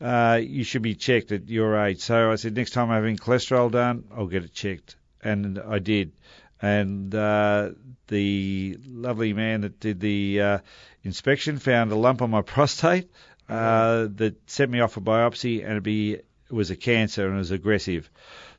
Uh, 0.00 0.40
you 0.42 0.64
should 0.64 0.82
be 0.82 0.94
checked 0.94 1.32
at 1.32 1.48
your 1.48 1.76
age. 1.76 2.00
So 2.00 2.30
I 2.30 2.36
said, 2.36 2.56
next 2.56 2.70
time 2.70 2.90
I'm 2.90 2.96
having 2.96 3.16
cholesterol 3.16 3.70
done, 3.70 4.04
I'll 4.16 4.26
get 4.26 4.44
it 4.44 4.52
checked. 4.52 4.96
And 5.22 5.58
I 5.58 5.78
did. 5.78 6.12
And 6.62 7.14
uh, 7.14 7.70
the 8.08 8.78
lovely 8.86 9.32
man 9.32 9.62
that 9.62 9.80
did 9.80 10.00
the 10.00 10.40
uh, 10.40 10.58
inspection 11.02 11.58
found 11.58 11.92
a 11.92 11.96
lump 11.96 12.22
on 12.22 12.30
my 12.30 12.42
prostate 12.54 13.10
uh, 13.48 14.08
that 14.14 14.36
sent 14.48 14.70
me 14.70 14.80
off 14.80 14.92
for 14.92 15.00
biopsy, 15.00 15.64
and 15.64 15.76
it, 15.76 15.82
be, 15.82 16.12
it 16.14 16.24
was 16.50 16.70
a 16.70 16.76
cancer 16.76 17.26
and 17.26 17.34
it 17.34 17.38
was 17.38 17.50
aggressive. 17.50 18.10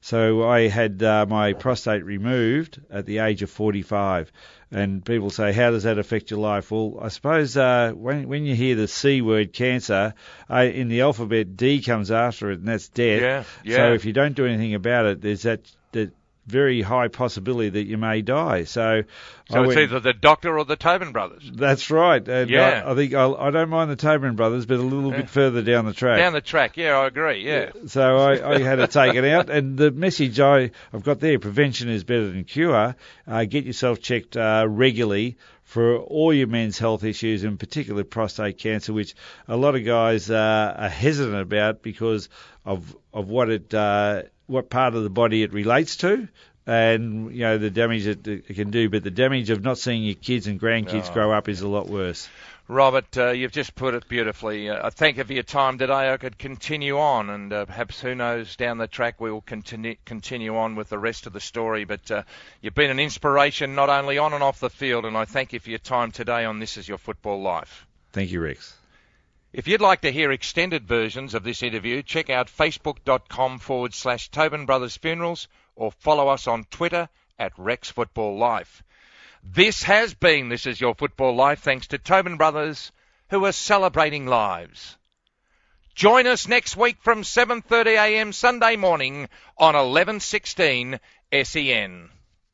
So 0.01 0.47
I 0.47 0.67
had 0.67 1.01
uh, 1.01 1.25
my 1.29 1.53
prostate 1.53 2.03
removed 2.03 2.81
at 2.89 3.05
the 3.05 3.19
age 3.19 3.43
of 3.43 3.49
45. 3.49 4.31
And 4.73 5.03
people 5.03 5.29
say, 5.29 5.51
how 5.51 5.71
does 5.71 5.83
that 5.83 5.97
affect 5.97 6.31
your 6.31 6.39
life? 6.39 6.71
Well, 6.71 6.97
I 7.01 7.09
suppose 7.09 7.57
uh, 7.57 7.91
when 7.93 8.29
when 8.29 8.45
you 8.45 8.55
hear 8.55 8.75
the 8.75 8.87
C 8.87 9.21
word, 9.21 9.51
cancer, 9.51 10.13
uh, 10.49 10.63
in 10.63 10.87
the 10.87 11.01
alphabet, 11.01 11.57
D 11.57 11.81
comes 11.81 12.09
after 12.09 12.51
it, 12.51 12.59
and 12.59 12.67
that's 12.67 12.87
death. 12.87 13.21
Yeah, 13.21 13.43
yeah. 13.69 13.75
So 13.75 13.93
if 13.93 14.05
you 14.05 14.13
don't 14.13 14.33
do 14.33 14.45
anything 14.45 14.73
about 14.73 15.05
it, 15.07 15.21
there's 15.21 15.41
that 15.41 15.69
that 15.91 16.13
very 16.51 16.81
high 16.81 17.07
possibility 17.07 17.69
that 17.69 17.85
you 17.87 17.97
may 17.97 18.21
die. 18.21 18.65
So, 18.65 19.03
so 19.49 19.57
I 19.59 19.63
it's 19.63 19.67
went, 19.75 19.79
either 19.79 19.99
the 19.99 20.13
doctor 20.13 20.57
or 20.57 20.65
the 20.65 20.75
Tobin 20.75 21.11
brothers. 21.11 21.49
That's 21.53 21.89
right. 21.89 22.25
And 22.27 22.49
Yeah. 22.49 22.83
I, 22.85 22.91
I 22.91 22.95
think 22.95 23.13
I, 23.13 23.31
I 23.31 23.49
don't 23.51 23.69
mind 23.69 23.89
the 23.89 23.95
Tobin 23.95 24.35
brothers, 24.35 24.65
but 24.65 24.77
a 24.77 24.81
little 24.81 25.11
Yeah. 25.11 25.21
bit 25.21 25.29
further 25.29 25.61
down 25.61 25.85
the 25.85 25.93
track. 25.93 26.17
Down 26.19 26.33
the 26.33 26.41
track, 26.41 26.77
yeah, 26.77 26.97
I 26.97 27.07
agree, 27.07 27.45
yeah. 27.45 27.71
So 27.87 28.17
I, 28.17 28.55
I 28.55 28.59
had 28.59 28.75
to 28.75 28.87
take 28.87 29.15
it 29.15 29.25
out, 29.25 29.49
and 29.49 29.77
the 29.77 29.91
message 29.91 30.39
I, 30.39 30.71
I've 30.93 31.03
got 31.03 31.19
there: 31.19 31.39
prevention 31.39 31.89
is 31.89 32.03
better 32.03 32.29
than 32.29 32.43
cure. 32.43 32.95
Uh, 33.27 33.45
get 33.45 33.65
yourself 33.65 34.01
checked 34.01 34.35
uh, 34.37 34.65
regularly 34.67 35.37
for 35.71 35.99
all 35.99 36.33
your 36.33 36.47
men's 36.47 36.77
health 36.77 37.05
issues, 37.05 37.45
and 37.45 37.57
particularly 37.57 38.03
prostate 38.03 38.57
cancer, 38.57 38.91
which 38.91 39.15
a 39.47 39.55
lot 39.55 39.73
of 39.73 39.85
guys 39.85 40.29
uh, 40.29 40.75
are 40.77 40.89
hesitant 40.89 41.41
about 41.41 41.81
because 41.81 42.27
of 42.65 42.93
of 43.13 43.29
what 43.29 43.49
it 43.49 43.73
uh, 43.73 44.23
what 44.47 44.69
part 44.69 44.95
of 44.95 45.03
the 45.03 45.09
body 45.09 45.43
it 45.43 45.53
relates 45.53 45.95
to. 45.97 46.27
And 46.67 47.33
you 47.33 47.39
know 47.43 47.57
the 47.57 47.69
damage 47.69 48.03
that 48.03 48.27
it 48.27 48.53
can 48.53 48.69
do, 48.69 48.89
but 48.89 49.03
the 49.03 49.11
damage 49.11 49.49
of 49.49 49.63
not 49.63 49.77
seeing 49.77 50.03
your 50.03 50.15
kids 50.15 50.47
and 50.47 50.59
grandkids 50.59 51.09
Oh. 51.09 51.13
grow 51.13 51.31
up 51.31 51.47
is 51.47 51.61
a 51.61 51.69
lot 51.69 51.87
worse. 51.87 52.27
Robert, 52.67 53.17
uh, 53.17 53.31
you've 53.31 53.51
just 53.51 53.75
put 53.75 53.95
it 53.95 54.07
beautifully. 54.07 54.69
Uh, 54.69 54.87
I 54.87 54.89
thank 54.91 55.17
you 55.17 55.23
for 55.23 55.33
your 55.33 55.43
time 55.43 55.77
today. 55.77 56.13
I 56.13 56.17
could 56.17 56.37
continue 56.37 56.97
on, 56.97 57.29
and 57.29 57.51
uh, 57.51 57.65
perhaps 57.65 57.99
who 57.99 58.15
knows 58.15 58.55
down 58.55 58.77
the 58.77 58.87
track 58.87 59.19
we 59.19 59.31
will 59.31 59.41
continue 59.41 59.95
continue 60.05 60.55
on 60.55 60.75
with 60.75 60.89
the 60.89 60.99
rest 60.99 61.27
of 61.27 61.33
the 61.33 61.39
story. 61.39 61.83
But 61.83 62.09
uh, 62.09 62.23
you've 62.61 62.75
been 62.75 62.91
an 62.91 62.99
inspiration 62.99 63.75
not 63.75 63.89
only 63.89 64.17
on 64.17 64.33
and 64.33 64.43
off 64.43 64.59
the 64.59 64.69
field, 64.69 65.05
and 65.05 65.17
I 65.17 65.25
thank 65.25 65.53
you 65.53 65.59
for 65.59 65.69
your 65.69 65.79
time 65.79 66.11
today 66.11 66.45
on 66.45 66.59
This 66.59 66.77
Is 66.77 66.87
Your 66.87 66.97
Football 66.97 67.41
Life. 67.41 67.85
Thank 68.13 68.31
you, 68.31 68.39
Rex. 68.39 68.77
If 69.53 69.67
you'd 69.67 69.81
like 69.81 70.01
to 70.01 70.11
hear 70.11 70.31
extended 70.31 70.87
versions 70.87 71.33
of 71.33 71.43
this 71.43 71.61
interview, 71.61 72.01
check 72.03 72.29
out 72.29 72.47
facebook.com 72.47 73.59
forward 73.59 73.93
slash 73.93 74.29
Tobin 74.29 74.65
Brothers 74.65 74.95
Funerals 74.95 75.49
or 75.75 75.91
follow 75.91 76.29
us 76.29 76.47
on 76.47 76.63
Twitter 76.71 77.09
at 77.37 77.51
Rex 77.57 77.91
Football 77.91 78.37
Life. 78.37 78.81
This 79.43 79.83
has 79.83 80.13
been 80.13 80.49
This 80.49 80.67
Is 80.67 80.79
Your 80.79 80.93
Football 80.93 81.35
Life 81.35 81.61
thanks 81.61 81.87
to 81.87 81.97
Tobin 81.97 82.37
Brothers 82.37 82.91
who 83.29 83.43
are 83.45 83.51
celebrating 83.51 84.27
lives. 84.27 84.97
Join 85.95 86.27
us 86.27 86.47
next 86.47 86.77
week 86.77 86.97
from 87.01 87.23
7.30am 87.23 88.35
Sunday 88.35 88.75
morning 88.75 89.29
on 89.57 89.73
1116 89.73 90.99
SEN. 91.43 92.09